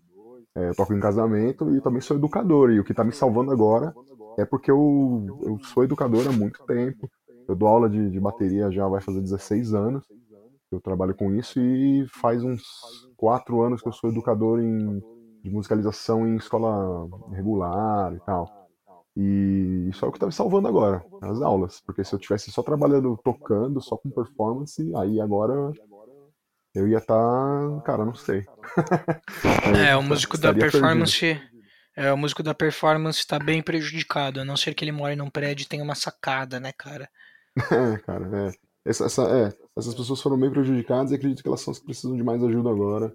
[0.56, 2.72] é, toco em casamento e também sou educador.
[2.72, 3.94] E o que está me salvando agora
[4.38, 7.10] é porque eu, eu sou educador há muito tempo.
[7.48, 10.06] Eu dou aula de, de bateria já vai fazer 16 anos.
[10.72, 12.64] Eu trabalho com isso e faz uns
[13.16, 15.02] 4 anos que eu sou educador em,
[15.44, 18.66] de musicalização em escola regular e tal.
[19.16, 21.82] E isso é o que tá me salvando agora, as aulas.
[21.86, 25.72] Porque se eu tivesse só trabalhando, tocando, só com performance, aí agora
[26.74, 27.16] eu ia estar.
[27.16, 28.44] Tá, cara, não sei.
[29.88, 31.20] é, o músico da performance.
[31.20, 31.56] Perdido.
[31.96, 35.30] É, o músico da performance está bem prejudicado, a não ser que ele more num
[35.30, 37.10] prédio e tenha uma sacada, né, cara?
[37.72, 38.52] É, cara, é.
[38.86, 39.54] Essa, essa, é.
[39.76, 42.44] Essas pessoas foram bem prejudicadas e acredito que elas são as que precisam de mais
[42.44, 43.14] ajuda agora.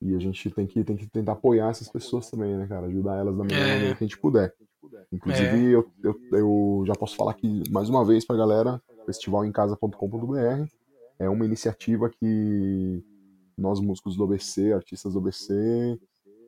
[0.00, 2.86] E a gente tem que, tem que tentar apoiar essas pessoas também, né, cara?
[2.86, 3.74] Ajudar elas da melhor é.
[3.74, 4.52] maneira que a gente puder.
[5.12, 5.74] Inclusive, é.
[5.74, 10.36] eu, eu, eu, já posso falar aqui mais uma vez pra galera: festivalemcasa.com.br
[11.18, 13.02] é uma iniciativa que
[13.56, 15.98] nós, músicos do OBC, artistas do OBC,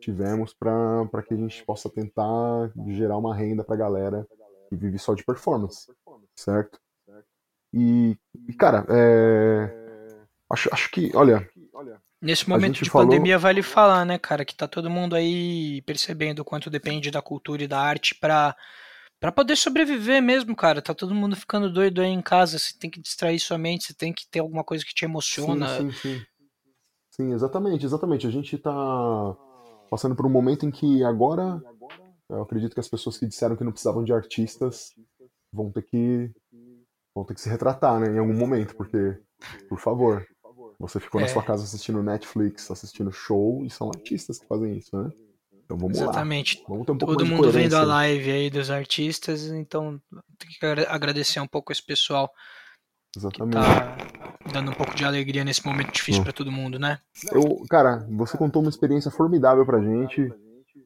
[0.01, 4.27] tivemos para que a gente possa tentar gerar uma renda pra galera
[4.69, 5.91] que vive só de performance,
[6.37, 6.79] certo?
[7.73, 8.17] E,
[8.47, 11.49] e cara, é, acho, acho que, olha,
[12.21, 13.07] Nesse momento de falou...
[13.07, 17.23] pandemia vale falar, né, cara, que tá todo mundo aí percebendo o quanto depende da
[17.23, 18.57] cultura e da arte para
[19.21, 20.81] para poder sobreviver mesmo, cara.
[20.81, 23.95] Tá todo mundo ficando doido aí em casa, você tem que distrair sua mente, você
[23.95, 25.69] tem que ter alguma coisa que te emociona.
[25.77, 26.23] Sim, sim, sim.
[27.11, 28.27] Sim, exatamente, exatamente.
[28.29, 28.71] A gente tá
[29.91, 31.61] passando por um momento em que agora
[32.29, 34.93] eu acredito que as pessoas que disseram que não precisavam de artistas
[35.53, 36.31] vão ter que
[37.15, 39.19] vão ter que se retratar, né, em algum momento, porque
[39.69, 40.27] por favor,
[40.79, 41.25] você ficou é.
[41.25, 45.11] na sua casa assistindo Netflix, assistindo show, e são artistas que fazem isso, né?
[45.65, 46.61] Então vamos Exatamente.
[46.61, 46.65] lá.
[46.69, 50.01] Vamos ter um pouco Todo mundo vendo a live aí dos artistas, então
[50.39, 52.31] tem que agradecer um pouco esse pessoal
[53.15, 53.57] Exatamente.
[53.57, 57.01] que tá dando um pouco de alegria nesse momento difícil para todo mundo, né?
[57.33, 60.33] Eu, cara, você contou uma experiência formidável pra gente.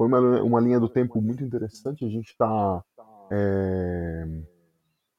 [0.02, 2.04] Foi uma, uma linha do tempo muito interessante.
[2.04, 2.82] A gente tá.
[3.30, 4.26] É...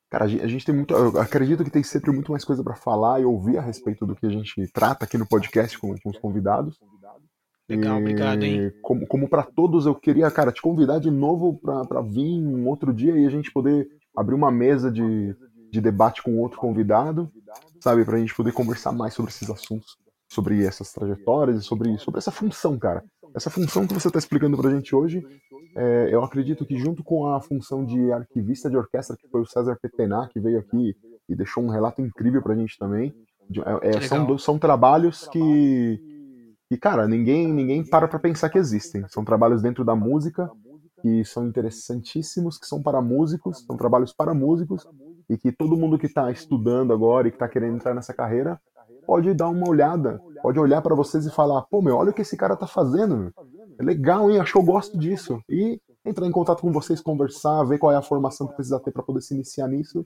[0.09, 0.93] Cara, a gente, a tem muito.
[0.93, 4.13] Eu acredito que tem sempre muito mais coisa para falar e ouvir a respeito do
[4.13, 6.77] que a gente trata aqui no podcast com, com os convidados.
[7.69, 8.73] Legal, obrigado, hein?
[8.81, 12.93] Como, como para todos, eu queria, cara, te convidar de novo para vir um outro
[12.93, 15.34] dia e a gente poder abrir uma mesa de,
[15.71, 17.31] de debate com outro convidado,
[17.79, 18.03] sabe?
[18.03, 19.97] Pra gente poder conversar mais sobre esses assuntos,
[20.29, 23.01] sobre essas trajetórias e sobre, sobre essa função, cara.
[23.36, 25.25] Essa função que você está explicando pra gente hoje,
[25.75, 29.45] é, eu acredito que junto com a função de arquivista de orquestra, que foi o
[29.45, 30.95] César Petená, que veio aqui
[31.27, 33.13] e deixou um relato incrível pra gente também,
[33.81, 35.99] é, é são, são trabalhos que
[36.73, 39.07] e, cara, ninguém, ninguém para pra pensar que existem.
[39.07, 40.49] São trabalhos dentro da música
[41.03, 44.88] que são interessantíssimos, que são para músicos, são trabalhos para músicos,
[45.29, 48.59] e que todo mundo que está estudando agora e que está querendo entrar nessa carreira
[49.05, 52.21] pode dar uma olhada, pode olhar para vocês e falar: pô, meu, olha o que
[52.21, 53.31] esse cara tá fazendo, meu.
[53.79, 54.39] é legal, hein?
[54.39, 55.41] Acho que eu gosto disso.
[55.49, 58.91] E entrar em contato com vocês, conversar, ver qual é a formação que precisa ter
[58.91, 60.05] para poder se iniciar nisso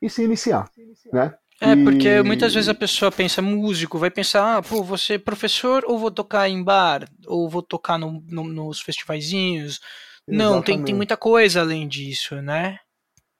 [0.00, 0.70] e se iniciar,
[1.12, 1.34] né?
[1.60, 5.84] É, porque muitas vezes a pessoa pensa, músico, vai pensar, ah, pô, vou ser professor
[5.86, 9.80] ou vou tocar em bar, ou vou tocar no, no, nos festivaizinhos.
[10.26, 12.78] Não, tem, tem muita coisa além disso, né?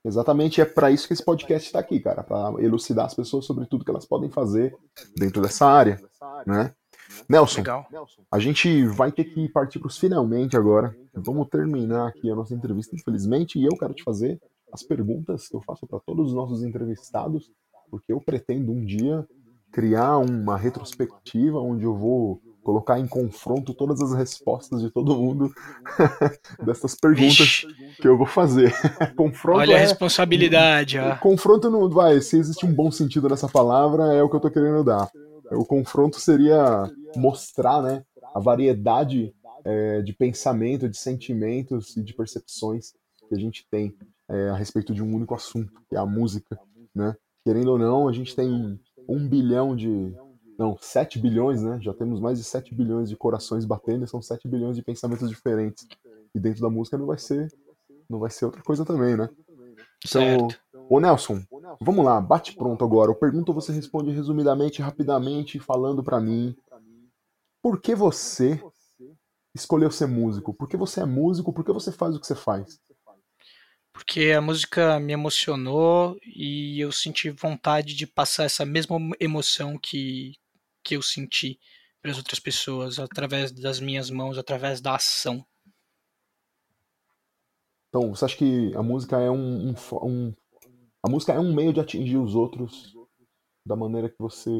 [0.05, 3.67] Exatamente, é para isso que esse podcast está aqui, cara, para elucidar as pessoas sobre
[3.67, 4.77] tudo que elas podem fazer
[5.17, 6.01] dentro dessa área,
[6.47, 6.75] né?
[7.29, 7.87] Nelson, Legal.
[8.31, 10.97] a gente vai ter que partir para os finalmente agora.
[11.15, 14.41] Vamos terminar aqui a nossa entrevista, infelizmente, e eu quero te fazer
[14.73, 17.53] as perguntas que eu faço para todos os nossos entrevistados
[17.93, 19.29] porque eu pretendo um dia
[19.71, 25.53] criar uma retrospectiva onde eu vou colocar em confronto todas as respostas de todo mundo
[26.65, 27.67] dessas perguntas Ixi.
[28.01, 28.73] que eu vou fazer.
[29.17, 30.99] confronto Olha a é responsabilidade.
[30.99, 31.17] Ó.
[31.17, 34.51] Confronto não vai, se existe um bom sentido nessa palavra, é o que eu tô
[34.51, 35.11] querendo dar.
[35.51, 38.05] O confronto seria mostrar, né,
[38.35, 39.35] a variedade
[39.65, 42.93] é, de pensamento, de sentimentos e de percepções
[43.29, 43.95] que a gente tem
[44.29, 46.59] é, a respeito de um único assunto, que é a música,
[46.95, 47.15] né?
[47.45, 50.15] querendo ou não, a gente tem um bilhão de.
[50.59, 51.79] Não, 7 bilhões, né?
[51.81, 55.87] Já temos mais de 7 bilhões de corações batendo, são 7 bilhões de pensamentos diferentes.
[56.35, 57.53] E dentro da música não vai ser.
[58.09, 59.29] Não vai ser outra coisa também, né?
[60.05, 60.61] Então, certo.
[60.91, 61.43] ô Nelson,
[61.81, 63.11] vamos lá, bate pronto agora.
[63.11, 66.55] Eu pergunto, você responde resumidamente, rapidamente, falando para mim.
[67.63, 68.61] Por que você
[69.55, 70.53] escolheu ser músico?
[70.53, 71.53] Por que você é músico?
[71.53, 72.81] Por que você faz o que você faz?
[73.93, 80.33] porque a música me emocionou e eu senti vontade de passar essa mesma emoção que,
[80.83, 81.59] que eu senti
[82.01, 85.45] para as outras pessoas através das minhas mãos, através da ação.
[87.89, 90.35] Então, você acha que a música é um, um, um
[91.05, 92.95] a música é um meio de atingir os outros
[93.64, 94.51] da maneira que você.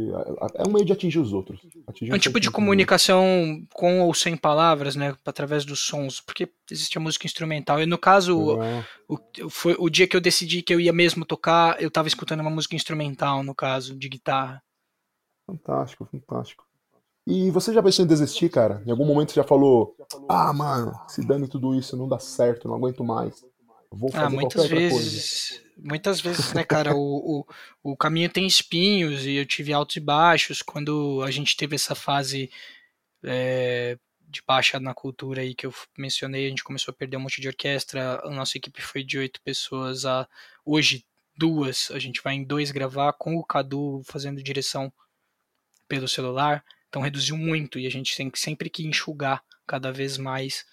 [0.55, 1.61] É um meio de atingir os outros.
[1.87, 5.15] Atingir é um tipo de comunicação com ou sem palavras, né?
[5.25, 6.21] Através dos sons.
[6.21, 7.81] Porque existe a música instrumental.
[7.83, 8.59] E no caso,
[9.09, 12.41] o, foi o dia que eu decidi que eu ia mesmo tocar, eu tava escutando
[12.41, 14.63] uma música instrumental, no caso, de guitarra.
[15.47, 16.65] Fantástico, fantástico.
[17.27, 18.83] E você já pensou em desistir, cara?
[18.85, 19.97] Em algum momento você já falou:
[20.29, 23.45] Ah, mano, se dane tudo isso, não dá certo, não aguento mais.
[23.91, 27.45] Vou ah, fazer ah, muitas vezes, muitas vezes, né, cara, o,
[27.83, 31.75] o, o caminho tem espinhos e eu tive altos e baixos quando a gente teve
[31.77, 32.51] essa fase
[33.23, 37.21] é, de baixa na cultura aí que eu mencionei, a gente começou a perder um
[37.21, 40.27] monte de orquestra, a nossa equipe foi de oito pessoas a
[40.65, 41.05] hoje
[41.37, 44.91] duas, a gente vai em dois gravar com o Cadu fazendo direção
[45.93, 50.65] pelo celular, então reduziu muito e a gente tem sempre que enxugar cada vez mais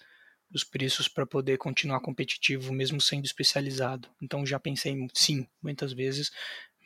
[0.50, 4.08] os preços para poder continuar competitivo, mesmo sendo especializado.
[4.22, 6.30] Então já pensei sim, muitas vezes,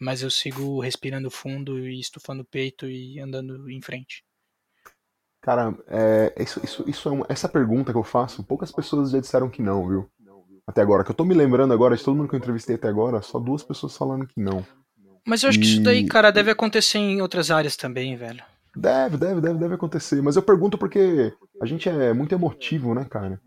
[0.01, 4.25] mas eu sigo respirando fundo e estufando o peito e andando em frente.
[5.41, 9.49] Cara, é, isso, isso, isso é essa pergunta que eu faço, poucas pessoas já disseram
[9.49, 10.11] que não, viu?
[10.67, 12.89] Até agora, que eu tô me lembrando agora de todo mundo que eu entrevistei até
[12.89, 14.67] agora, só duas pessoas falando que não.
[15.27, 15.63] Mas eu acho e...
[15.63, 18.43] que isso daí, cara, deve acontecer em outras áreas também, velho.
[18.77, 20.21] Deve, deve, deve, deve acontecer.
[20.21, 23.41] Mas eu pergunto porque a gente é muito emotivo, né, cara?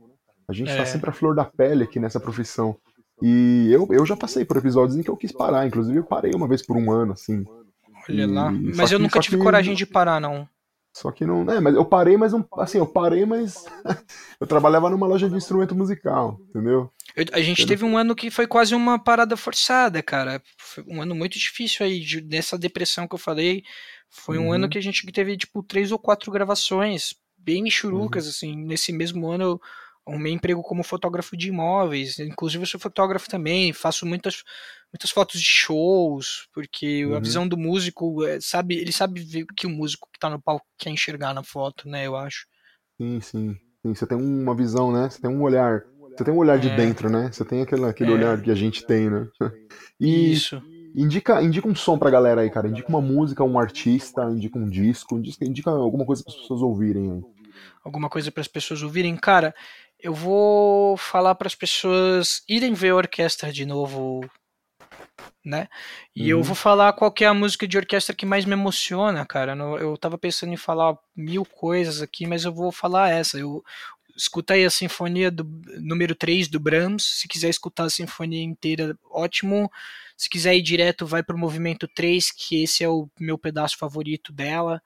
[0.48, 0.78] A gente tá é.
[0.78, 2.76] tá sempre a flor da pele aqui nessa profissão.
[3.22, 6.32] E eu, eu já passei por episódios em que eu quis parar, inclusive eu parei
[6.34, 7.44] uma vez por um ano, assim.
[8.10, 8.26] Olha e...
[8.26, 8.52] lá.
[8.52, 9.44] Mas eu nunca tive que...
[9.44, 10.48] coragem de parar, não.
[10.98, 11.48] Só que não.
[11.48, 12.44] É, mas eu parei, mas não.
[12.54, 13.66] Assim, eu parei, mas.
[14.42, 16.92] eu trabalhava numa loja de instrumento musical, entendeu?
[17.16, 20.42] Eu, a gente teve um ano que foi quase uma parada forçada, cara.
[20.58, 23.62] Foi um ano muito difícil aí, de, dessa depressão que eu falei.
[24.10, 24.54] Foi um uhum.
[24.54, 28.30] ano que a gente teve, tipo, três ou quatro gravações, bem michurucas, uhum.
[28.32, 28.56] assim.
[28.56, 29.62] Nesse mesmo ano eu
[30.08, 34.44] arrumei emprego como fotógrafo de imóveis, inclusive eu sou fotógrafo também, faço muitas,
[34.92, 37.16] muitas fotos de shows, porque uhum.
[37.16, 40.30] a visão do músico, é, sabe, ele sabe ver o que o músico que tá
[40.30, 42.48] no palco quer enxergar na foto, né, eu acho.
[43.00, 43.58] Sim, sim.
[43.84, 45.10] sim você tem uma visão, né?
[45.10, 45.84] Você tem um olhar.
[46.16, 46.60] Você tem um olhar é.
[46.60, 47.30] de dentro, né?
[47.32, 48.14] Você tem aquele, aquele é.
[48.16, 49.28] olhar que a gente tem, né?
[50.00, 50.62] E Isso.
[50.96, 52.68] Indica, indica um som pra galera aí, cara.
[52.68, 56.62] Indica uma música, um artista, indica um disco, indica, indica alguma coisa para as pessoas
[56.62, 57.22] ouvirem aí.
[57.84, 59.16] Alguma coisa para as pessoas ouvirem?
[59.16, 59.54] Cara,
[60.00, 64.30] eu vou falar para as pessoas irem ver a orquestra de novo,
[65.44, 65.68] né?
[66.16, 66.40] E uhum.
[66.40, 69.56] eu vou falar qual é a música de orquestra que mais me emociona, cara.
[69.80, 73.40] Eu tava pensando em falar mil coisas aqui, mas eu vou falar essa.
[73.40, 73.64] Eu
[74.16, 75.44] escuta aí a sinfonia do
[75.80, 79.72] número 3 do Brahms, se quiser escutar a sinfonia inteira, ótimo.
[80.16, 84.34] Se quiser ir direto, vai pro movimento 3, que esse é o meu pedaço favorito
[84.34, 84.82] dela.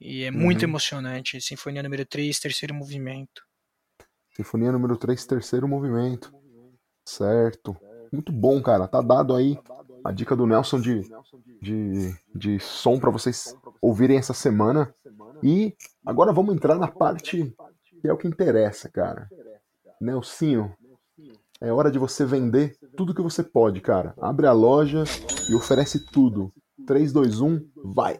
[0.00, 0.68] E é muito uhum.
[0.68, 1.40] emocionante.
[1.40, 3.42] Sinfonia número 3, terceiro movimento.
[4.40, 6.32] Sinfonia número 3, terceiro movimento.
[7.04, 7.76] Certo.
[8.10, 8.88] Muito bom, cara.
[8.88, 9.58] Tá dado aí
[10.02, 11.02] a dica do Nelson de,
[11.60, 14.94] de, de som para vocês ouvirem essa semana.
[15.42, 15.76] E
[16.06, 17.54] agora vamos entrar na parte
[18.00, 19.28] que é o que interessa, cara.
[20.00, 20.74] Nelsinho,
[21.60, 24.14] é hora de você vender tudo que você pode, cara.
[24.18, 25.04] Abre a loja
[25.50, 26.50] e oferece tudo.
[26.86, 28.18] 3, 2, 1, vai!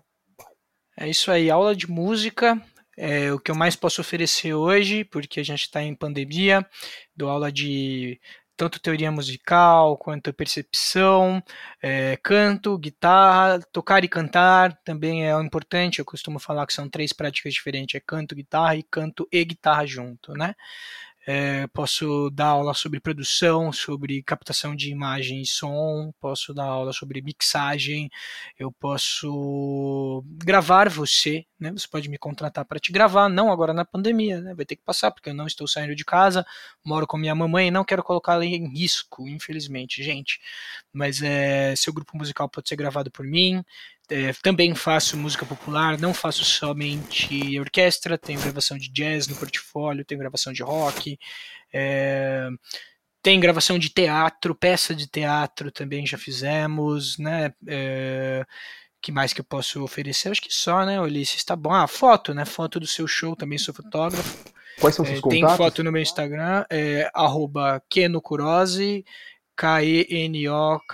[0.98, 2.60] É isso aí, aula de música
[2.96, 6.66] é o que eu mais posso oferecer hoje, porque a gente está em pandemia.
[7.16, 8.20] Dou aula de
[8.60, 11.42] tanto teoria musical quanto percepção,
[11.82, 15.98] é, canto, guitarra, tocar e cantar também é importante.
[15.98, 19.86] Eu costumo falar que são três práticas diferentes: é canto, guitarra e canto e guitarra
[19.86, 20.54] junto, né?
[21.26, 26.92] É, posso dar aula sobre produção, sobre captação de imagem e som, posso dar aula
[26.94, 28.10] sobre mixagem,
[28.58, 31.70] eu posso gravar você, né?
[31.72, 34.54] Você pode me contratar para te gravar, não agora na pandemia, né?
[34.54, 36.44] Vai ter que passar, porque eu não estou saindo de casa,
[36.82, 40.40] moro com minha mamãe e não quero colocá-la em risco, infelizmente, gente.
[40.92, 43.62] Mas é, seu grupo musical pode ser gravado por mim,
[44.10, 50.04] é, também faço música popular, não faço somente orquestra, tenho gravação de jazz no portfólio,
[50.04, 51.18] tenho gravação de rock,
[51.72, 52.48] é,
[53.22, 57.52] tem gravação de teatro, peça de teatro também já fizemos, né?
[57.66, 58.44] É,
[59.00, 60.30] que mais que eu posso oferecer?
[60.30, 61.44] Acho que só, né, Ulisses?
[61.44, 61.72] Tá bom.
[61.72, 62.44] Ah, foto, né?
[62.44, 64.44] Foto do seu show, também sou fotógrafo.
[64.78, 65.48] Quais são os seus é, contatos?
[65.48, 69.04] Tem foto no meu Instagram, é, arroba Kenocurose,
[69.60, 70.86] K-E-N-O-K-U-R-O-S-E,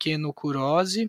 [0.00, 1.08] Kenocurose.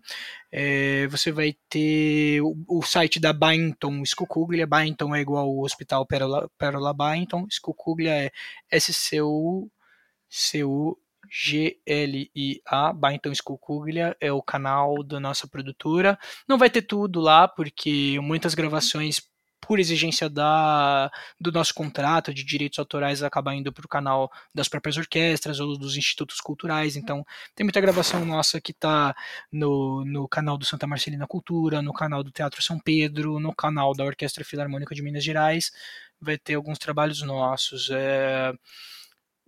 [0.51, 4.67] É, você vai ter o, o, site da Bainton Scucuglia.
[4.67, 7.47] Bainton é igual ao Hospital Pérola, Pérola Bainton.
[7.49, 8.31] Scucuglia é
[8.71, 9.71] S-C-U-C-U.
[11.29, 16.17] G-L-I-A, Bainton Scucuglia, é o canal da nossa produtora.
[16.47, 19.19] Não vai ter tudo lá, porque muitas gravações
[19.59, 24.67] por exigência da, do nosso contrato de direitos autorais, acaba indo para o canal das
[24.67, 26.95] próprias orquestras ou dos institutos culturais.
[26.95, 29.15] Então, tem muita gravação nossa que está
[29.51, 33.93] no, no canal do Santa Marcelina Cultura, no canal do Teatro São Pedro, no canal
[33.93, 35.71] da Orquestra Filarmônica de Minas Gerais.
[36.19, 37.89] Vai ter alguns trabalhos nossos.
[37.91, 38.53] É,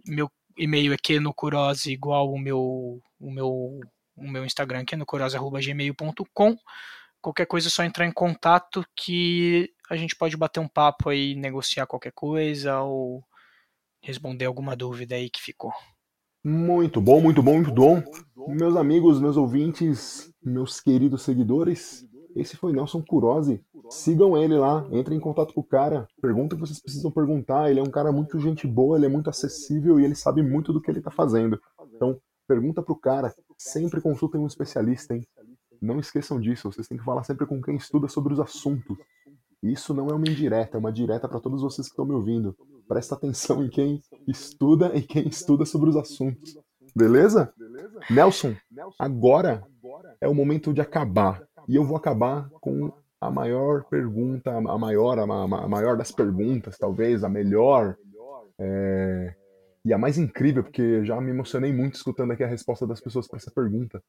[0.05, 3.79] meu e-mail é kenocurose igual o meu, o meu,
[4.15, 6.57] o meu Instagram, kenocurose.gmail.com.
[7.21, 11.35] Qualquer coisa é só entrar em contato que a gente pode bater um papo aí,
[11.35, 13.23] negociar qualquer coisa ou
[14.01, 15.73] responder alguma dúvida aí que ficou.
[16.43, 18.01] Muito bom, muito bom, muito bom.
[18.47, 23.61] Meus amigos, meus ouvintes, meus queridos seguidores, esse foi Nelson Curose.
[23.89, 27.69] Sigam ele lá, entrem em contato com o cara, perguntem o que vocês precisam perguntar.
[27.69, 30.71] Ele é um cara muito gente boa, ele é muito acessível e ele sabe muito
[30.71, 31.59] do que ele está fazendo.
[31.95, 32.17] Então,
[32.47, 35.25] pergunta pro cara, sempre consultem um especialista, hein?
[35.81, 38.97] Não esqueçam disso, vocês têm que falar sempre com quem estuda sobre os assuntos.
[39.61, 42.55] Isso não é uma indireta, é uma direta para todos vocês que estão me ouvindo.
[42.87, 46.57] Presta atenção em quem estuda e quem estuda sobre os assuntos.
[46.95, 47.53] Beleza?
[48.09, 48.55] Nelson,
[48.97, 49.63] agora
[50.21, 51.43] é o momento de acabar.
[51.67, 52.91] E eu vou acabar com
[53.21, 55.27] a maior pergunta, a maior, a,
[55.67, 57.95] maior das perguntas, talvez, a melhor.
[58.59, 59.35] É...
[59.85, 63.27] E a mais incrível, porque já me emocionei muito escutando aqui a resposta das pessoas
[63.27, 64.01] para essa pergunta.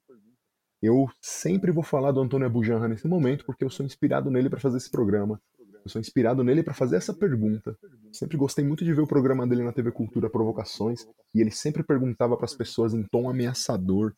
[0.83, 4.59] Eu sempre vou falar do Antônio Abujanra nesse momento, porque eu sou inspirado nele para
[4.59, 5.39] fazer esse programa.
[5.85, 7.77] Eu sou inspirado nele para fazer essa pergunta.
[8.13, 11.83] Sempre gostei muito de ver o programa dele na TV Cultura Provocações, e ele sempre
[11.83, 14.15] perguntava para as pessoas em tom ameaçador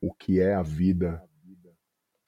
[0.00, 1.22] o que é a vida.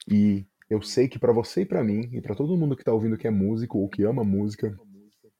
[0.07, 2.93] E eu sei que para você e para mim, e para todo mundo que está
[2.93, 4.77] ouvindo que é músico, ou que ama música,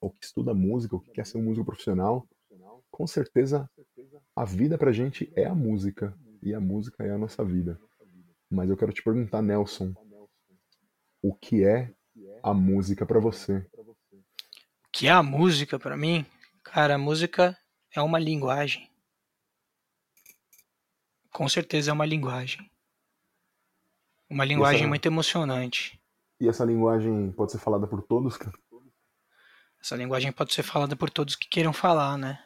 [0.00, 2.26] ou que estuda música, ou que quer ser um músico profissional,
[2.90, 3.68] com certeza
[4.36, 7.78] a vida pra gente é a música, e a música é a nossa vida.
[8.54, 9.92] Mas eu quero te perguntar, Nelson,
[11.20, 11.92] o que é
[12.40, 13.66] a música para você?
[13.76, 16.24] O que é a música para mim?
[16.62, 17.58] Cara, a música
[17.92, 18.88] é uma linguagem.
[21.32, 22.70] Com certeza é uma linguagem.
[24.30, 24.88] Uma linguagem essa...
[24.88, 26.00] muito emocionante.
[26.40, 28.56] E essa linguagem pode ser falada por todos, cara?
[29.80, 32.44] Essa linguagem pode ser falada por todos que queiram falar, né?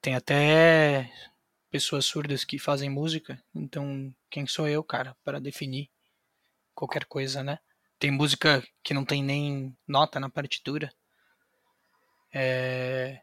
[0.00, 1.12] Tem até
[1.76, 5.90] pessoas surdas que fazem música, então quem sou eu, cara, para definir
[6.74, 7.58] qualquer coisa, né?
[7.98, 10.90] Tem música que não tem nem nota na partitura.
[12.32, 13.20] É...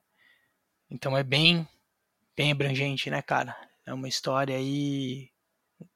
[0.87, 1.67] Então é bem,
[2.37, 3.57] bem abrangente, né, cara?
[3.87, 5.31] É uma história aí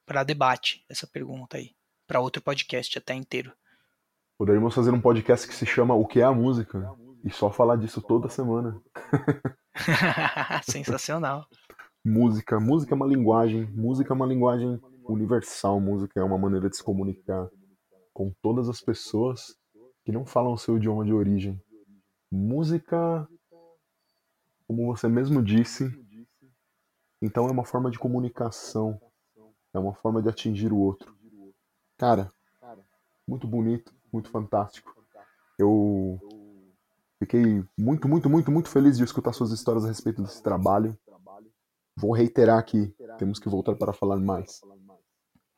[0.04, 1.76] para debate essa pergunta aí,
[2.08, 3.52] para outro podcast até inteiro.
[4.36, 6.92] Poderíamos fazer um podcast que se chama O que é a música
[7.22, 8.82] e só falar disso toda semana.
[10.68, 11.46] Sensacional.
[12.04, 16.76] Música, música é uma linguagem, música é uma linguagem universal, música é uma maneira de
[16.76, 17.48] se comunicar
[18.12, 19.56] com todas as pessoas
[20.04, 21.60] que não falam o seu idioma de origem.
[22.30, 23.28] Música,
[24.66, 25.90] como você mesmo disse,
[27.20, 29.00] então é uma forma de comunicação,
[29.72, 31.16] é uma forma de atingir o outro.
[31.96, 32.32] Cara,
[33.26, 34.94] muito bonito, muito fantástico.
[35.58, 36.18] Eu
[37.18, 40.96] fiquei muito, muito, muito, muito feliz de escutar suas histórias a respeito desse trabalho.
[42.00, 44.60] Vou reiterar aqui, temos que voltar para falar mais.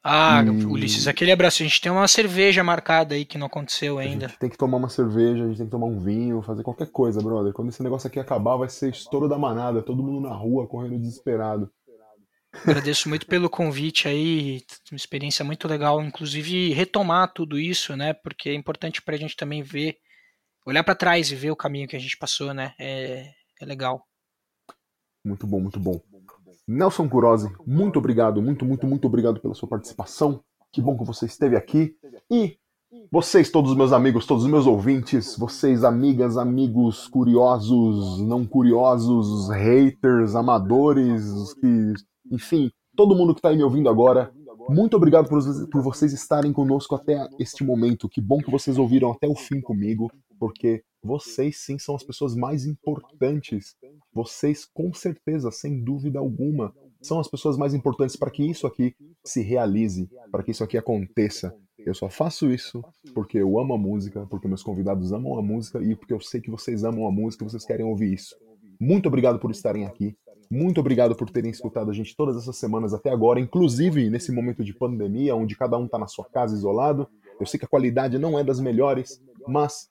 [0.02, 0.64] Ah, e...
[0.64, 1.62] Ulisses, aquele abraço.
[1.62, 4.24] A gente tem uma cerveja marcada aí que não aconteceu ainda.
[4.24, 6.62] A gente tem que tomar uma cerveja, a gente tem que tomar um vinho, fazer
[6.62, 7.52] qualquer coisa, brother.
[7.52, 10.98] Quando esse negócio aqui acabar, vai ser estouro da manada, todo mundo na rua correndo
[10.98, 11.70] desesperado.
[12.52, 18.14] Agradeço muito pelo convite aí, uma experiência muito legal, inclusive retomar tudo isso, né?
[18.14, 19.98] Porque é importante pra gente também ver,
[20.66, 22.74] olhar para trás e ver o caminho que a gente passou, né?
[22.80, 23.30] É,
[23.60, 24.04] é legal.
[25.24, 26.00] Muito bom, muito bom.
[26.70, 30.40] Nelson Curosi, muito obrigado, muito, muito, muito obrigado pela sua participação.
[30.70, 31.96] Que bom que você esteve aqui.
[32.30, 32.56] E
[33.10, 39.48] vocês, todos os meus amigos, todos os meus ouvintes, vocês, amigas, amigos, curiosos, não curiosos,
[39.50, 41.92] haters, amadores, que,
[42.30, 44.32] enfim, todo mundo que está me ouvindo agora,
[44.68, 45.40] muito obrigado por,
[45.70, 48.08] por vocês estarem conosco até este momento.
[48.08, 50.08] Que bom que vocês ouviram até o fim comigo,
[50.38, 53.74] porque vocês sim são as pessoas mais importantes.
[54.12, 58.94] Vocês, com certeza, sem dúvida alguma, são as pessoas mais importantes para que isso aqui
[59.24, 61.54] se realize, para que isso aqui aconteça.
[61.78, 62.84] Eu só faço isso
[63.14, 66.40] porque eu amo a música, porque meus convidados amam a música e porque eu sei
[66.40, 68.36] que vocês amam a música e vocês querem ouvir isso.
[68.78, 70.14] Muito obrigado por estarem aqui.
[70.50, 74.64] Muito obrigado por terem escutado a gente todas essas semanas até agora, inclusive nesse momento
[74.64, 77.08] de pandemia, onde cada um está na sua casa isolado.
[77.38, 79.88] Eu sei que a qualidade não é das melhores, mas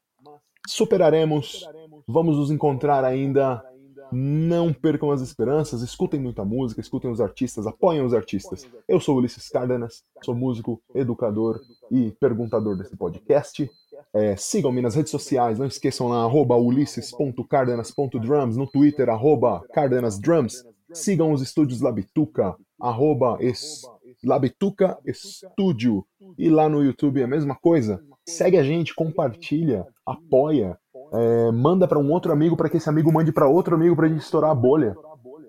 [0.67, 1.67] superaremos,
[2.07, 3.63] vamos nos encontrar ainda.
[4.11, 8.67] Não percam as esperanças, escutem muita música, escutem os artistas, apoiem os artistas.
[8.87, 13.69] Eu sou Ulisses Cárdenas, sou músico, educador e perguntador desse podcast.
[14.11, 20.65] É, Sigam-me nas redes sociais, não esqueçam lá, arroba ulisses.cardenas.drums, no Twitter, arroba cardenasdrums.
[20.91, 23.83] Sigam os estúdios Labituca, arroba es,
[24.23, 26.03] Labituca Estúdio.
[26.37, 28.03] E lá no YouTube é a mesma coisa.
[28.29, 30.77] Segue a gente, compartilha, apoia,
[31.11, 34.07] é, manda para um outro amigo para que esse amigo mande para outro amigo para
[34.07, 34.95] gente estourar a bolha.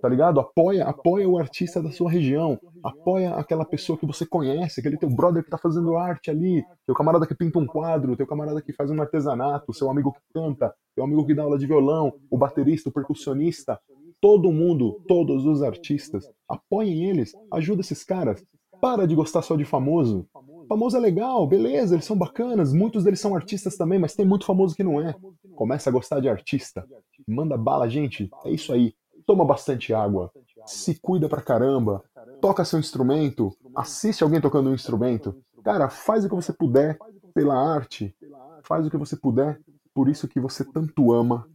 [0.00, 0.40] Tá ligado?
[0.40, 5.10] Apoia, apoia o artista da sua região, apoia aquela pessoa que você conhece, aquele teu
[5.10, 8.72] brother que tá fazendo arte ali, teu camarada que pinta um quadro, teu camarada que
[8.72, 12.38] faz um artesanato, seu amigo que canta, teu amigo que dá aula de violão, o
[12.38, 13.78] baterista, o percussionista,
[14.22, 18.42] todo mundo, todos os artistas, apoiem eles, ajuda esses caras.
[18.80, 20.26] Para de gostar só de famoso.
[20.70, 24.46] Famoso é legal, beleza, eles são bacanas, muitos deles são artistas também, mas tem muito
[24.46, 25.16] famoso que não é.
[25.56, 26.86] Começa a gostar de artista.
[27.26, 28.30] Manda bala, gente.
[28.44, 28.94] É isso aí.
[29.26, 30.30] Toma bastante água.
[30.64, 32.04] Se cuida pra caramba.
[32.40, 33.52] Toca seu instrumento.
[33.74, 35.36] Assiste alguém tocando um instrumento.
[35.64, 36.96] Cara, faz o que você puder
[37.34, 38.14] pela arte.
[38.62, 39.58] Faz o que você puder
[39.92, 41.48] por isso que você tanto ama,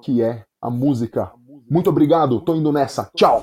[0.00, 1.32] que é a música.
[1.68, 3.10] Muito obrigado, tô indo nessa.
[3.16, 3.42] Tchau!